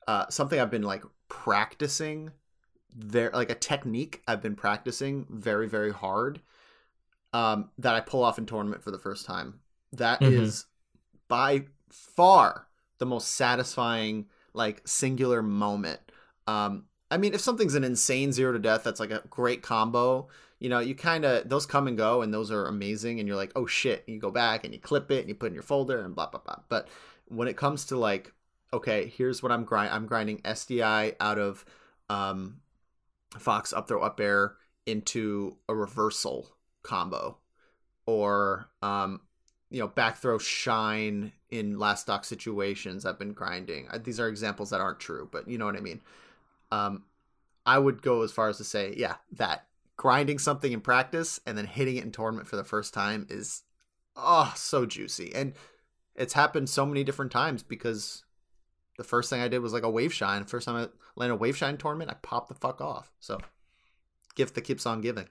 [0.08, 2.32] uh, something I've been like practicing
[2.96, 6.42] there, like a technique I've been practicing very, very hard
[7.34, 9.60] um, that I pull off in tournament for the first time.
[9.94, 10.42] That mm-hmm.
[10.42, 10.66] is
[11.28, 12.68] by far
[12.98, 16.00] the most satisfying, like singular moment.
[16.48, 20.30] Um, I mean, if something's an insane zero to death, that's like a great combo.
[20.60, 23.20] You know, you kind of those come and go, and those are amazing.
[23.20, 25.36] And you're like, oh shit, and you go back and you clip it and you
[25.36, 26.60] put it in your folder and blah blah blah.
[26.70, 26.88] But
[27.28, 28.34] when it comes to like,
[28.74, 29.94] okay, here's what I'm grind.
[29.94, 31.66] I'm grinding SDI out of
[32.10, 32.62] um,
[33.38, 34.56] Fox up throw up air
[34.86, 36.50] into a reversal
[36.84, 37.38] combo,
[38.06, 39.22] or um,
[39.70, 43.06] you know, back throw shine in last stock situations.
[43.06, 43.88] I've been grinding.
[44.04, 46.02] These are examples that aren't true, but you know what I mean.
[46.72, 47.04] Um,
[47.66, 49.66] I would go as far as to say, yeah, that
[49.98, 53.64] grinding something in practice and then hitting it in tournament for the first time is
[54.16, 55.34] oh so juicy.
[55.36, 55.54] And
[56.16, 58.24] it's happened so many different times because
[58.98, 60.46] the first thing I did was like a wave shine.
[60.46, 63.12] First time I landed a wave shine tournament, I popped the fuck off.
[63.20, 63.40] So
[64.36, 65.28] gift that keeps on giving.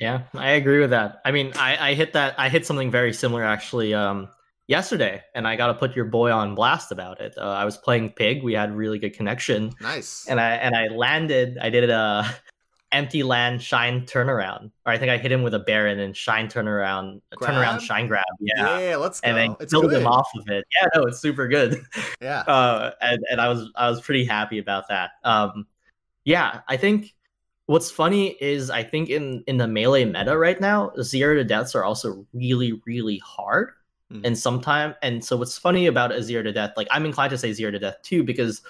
[0.00, 1.20] Yeah, I agree with that.
[1.24, 3.94] I mean, I, I hit that I hit something very similar actually.
[3.94, 4.28] Um,
[4.66, 7.34] yesterday, and I got to put your boy on blast about it.
[7.36, 8.42] Uh, I was playing Pig.
[8.42, 9.72] We had really good connection.
[9.80, 10.26] Nice.
[10.28, 11.58] And I and I landed.
[11.60, 12.26] I did a
[12.92, 16.48] empty land shine turnaround, or I think I hit him with a Baron and shine
[16.48, 17.52] turnaround, grab?
[17.52, 18.24] turnaround shine grab.
[18.40, 18.78] Yeah.
[18.78, 19.28] Yeah, let's go.
[19.28, 20.00] And then it's killed good.
[20.00, 20.64] him off of it.
[20.80, 21.80] Yeah, no, it's super good.
[22.20, 22.40] Yeah.
[22.40, 25.10] Uh, and and I was I was pretty happy about that.
[25.24, 25.66] Um,
[26.24, 27.14] yeah, I think.
[27.66, 31.74] What's funny is I think in in the melee meta right now, zero to deaths
[31.74, 33.70] are also really really hard
[34.14, 34.26] Mm-hmm.
[34.26, 37.38] And sometimes, and so what's funny about a zero to death, like I'm inclined to
[37.38, 38.62] say zero to death too, because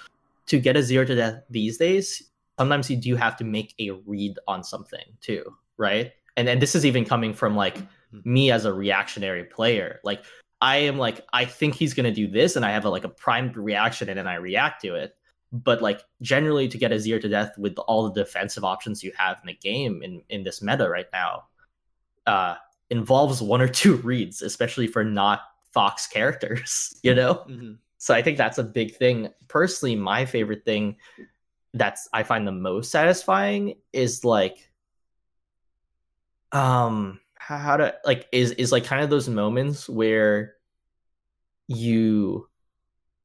[0.47, 3.91] to get a zero to death these days, sometimes you do have to make a
[3.91, 5.43] read on something too,
[5.77, 6.13] right?
[6.35, 8.19] And and this is even coming from like mm-hmm.
[8.25, 9.99] me as a reactionary player.
[10.03, 10.23] Like
[10.61, 13.09] I am like, I think he's gonna do this, and I have a like a
[13.09, 15.15] primed reaction, and then I react to it.
[15.51, 19.11] But like generally, to get a zero to death with all the defensive options you
[19.15, 21.43] have in the game in in this meta right now,
[22.25, 22.55] uh,
[22.89, 25.41] involves one or two reads, especially for not
[25.73, 27.35] Fox characters, you know?
[27.35, 27.73] Mm-hmm.
[27.97, 29.29] So I think that's a big thing.
[29.47, 30.97] Personally, my favorite thing
[31.73, 34.69] that's I find the most satisfying is like
[36.51, 40.55] um how to like is is like kind of those moments where
[41.67, 42.47] you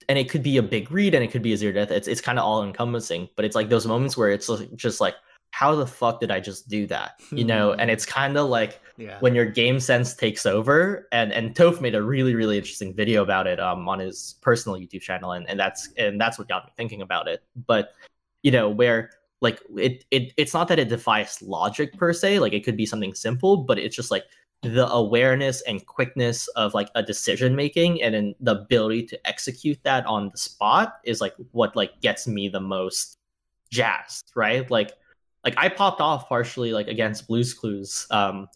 [0.09, 1.91] and it could be a big read and it could be a zero death.
[1.91, 5.15] It's it's kind of all encompassing, but it's like those moments where it's just like
[5.51, 7.21] how the fuck did I just do that?
[7.33, 9.19] You know, and it's kind of like yeah.
[9.21, 11.09] when your game sense takes over.
[11.13, 14.79] And and Toph made a really really interesting video about it um on his personal
[14.79, 17.43] YouTube channel, and and that's and that's what got me thinking about it.
[17.67, 17.93] But
[18.43, 19.11] you know where
[19.41, 22.87] like it it it's not that it defies logic per se, like it could be
[22.87, 24.25] something simple, but it's just like
[24.63, 29.79] the awareness and quickness of like a decision making and then the ability to execute
[29.85, 33.17] that on the spot is like what like gets me the most
[33.71, 34.93] jazzed right like
[35.45, 38.49] like I popped off partially like against Blues Clues um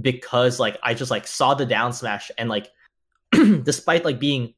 [0.00, 2.70] because like I just like saw the down smash and like
[3.62, 4.54] despite like being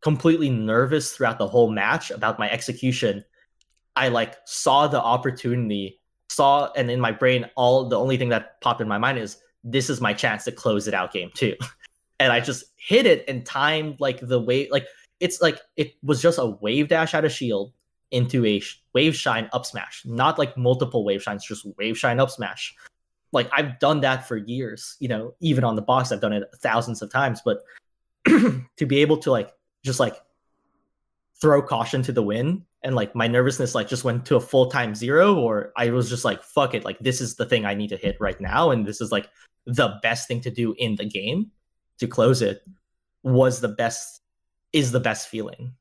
[0.00, 3.24] completely nervous throughout the whole match about my execution
[3.94, 8.60] I like saw the opportunity saw and in my brain all the only thing that
[8.60, 11.56] popped in my mind is this is my chance to close it out game 2
[12.20, 14.86] and I just hit it and timed like the way like
[15.18, 17.72] it's like it was just a wave dash out of shield
[18.10, 18.62] into a
[18.92, 22.74] wave shine up smash, not like multiple wave shines, just wave shine up smash.
[23.32, 26.44] Like I've done that for years, you know, even on the box, I've done it
[26.56, 27.62] thousands of times, but
[28.26, 29.52] to be able to like
[29.84, 30.16] just like
[31.40, 34.70] throw caution to the wind and like my nervousness like just went to a full
[34.70, 37.74] time zero or I was just like, fuck it, like this is the thing I
[37.74, 38.70] need to hit right now.
[38.70, 39.28] And this is like
[39.66, 41.50] the best thing to do in the game
[41.98, 42.64] to close it
[43.22, 44.22] was the best
[44.72, 45.72] is the best feeling.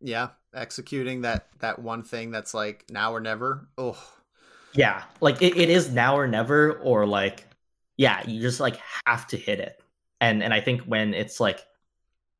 [0.00, 3.68] Yeah, executing that that one thing that's like now or never.
[3.78, 3.98] Oh,
[4.74, 7.46] yeah, like it, it is now or never, or like
[7.96, 9.80] yeah, you just like have to hit it.
[10.20, 11.60] And and I think when it's like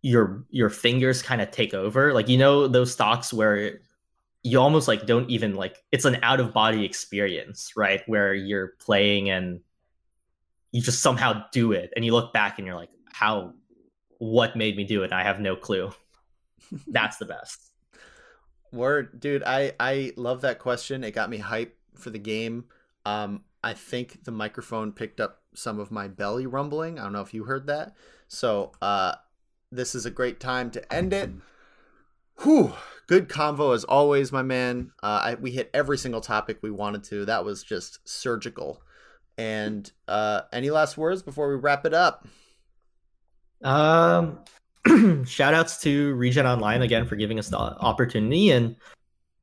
[0.03, 3.81] your your fingers kind of take over, like you know those stocks where
[4.43, 8.03] you almost like don't even like it's an out of body experience, right?
[8.07, 9.61] Where you're playing and
[10.73, 13.53] you just somehow do it and you look back and you're like, how
[14.19, 15.13] what made me do it?
[15.13, 15.93] I have no clue.
[16.87, 17.72] That's the best.
[18.73, 19.43] Word, dude.
[19.45, 21.05] I I love that question.
[21.05, 22.65] It got me hype for the game.
[23.05, 26.99] Um, I think the microphone picked up some of my belly rumbling.
[26.99, 27.95] I don't know if you heard that.
[28.29, 29.17] So, uh,
[29.71, 31.31] this is a great time to end it.
[32.43, 32.73] Whew.
[33.07, 34.93] good convo as always, my man.
[35.03, 37.25] Uh, I, we hit every single topic we wanted to.
[37.27, 38.83] That was just surgical.
[39.37, 42.27] And uh, any last words before we wrap it up?
[43.63, 44.41] Um,
[45.27, 48.77] shout outs to Regen Online again for giving us the opportunity and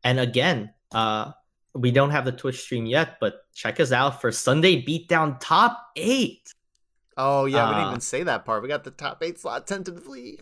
[0.03, 1.31] and again, uh,
[1.75, 5.77] we don't have the Twitch stream yet, but check us out for Sunday Beatdown Top
[5.97, 6.53] Eight.
[7.17, 8.63] Oh yeah, we didn't Uh, even say that part.
[8.63, 10.39] We got the top eight slot tentatively.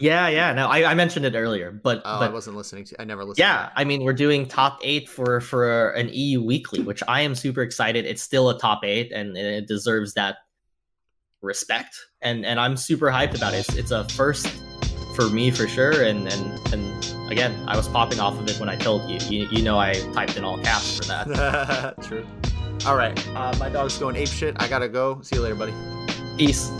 [0.00, 0.52] Yeah, yeah.
[0.52, 3.00] No, I, I mentioned it earlier, but Oh, I wasn't listening to.
[3.00, 3.38] I never listened.
[3.38, 7.34] yeah, I mean we're doing top eight for for an EU weekly, which I am
[7.34, 8.04] super excited.
[8.06, 10.36] It's still a top eight, and it deserves that
[11.42, 11.94] respect.
[12.22, 13.68] And and I'm super hyped about it.
[13.68, 14.46] It's, it's a first
[15.14, 16.02] for me for sure.
[16.02, 19.18] And and and again, I was popping off of it when I told you.
[19.28, 21.94] You, you know, I typed in all caps for that.
[22.02, 22.26] True.
[22.86, 24.56] All right, uh, my dog's going ape shit.
[24.58, 25.20] I gotta go.
[25.22, 25.74] See you later, buddy.
[26.38, 26.70] Peace.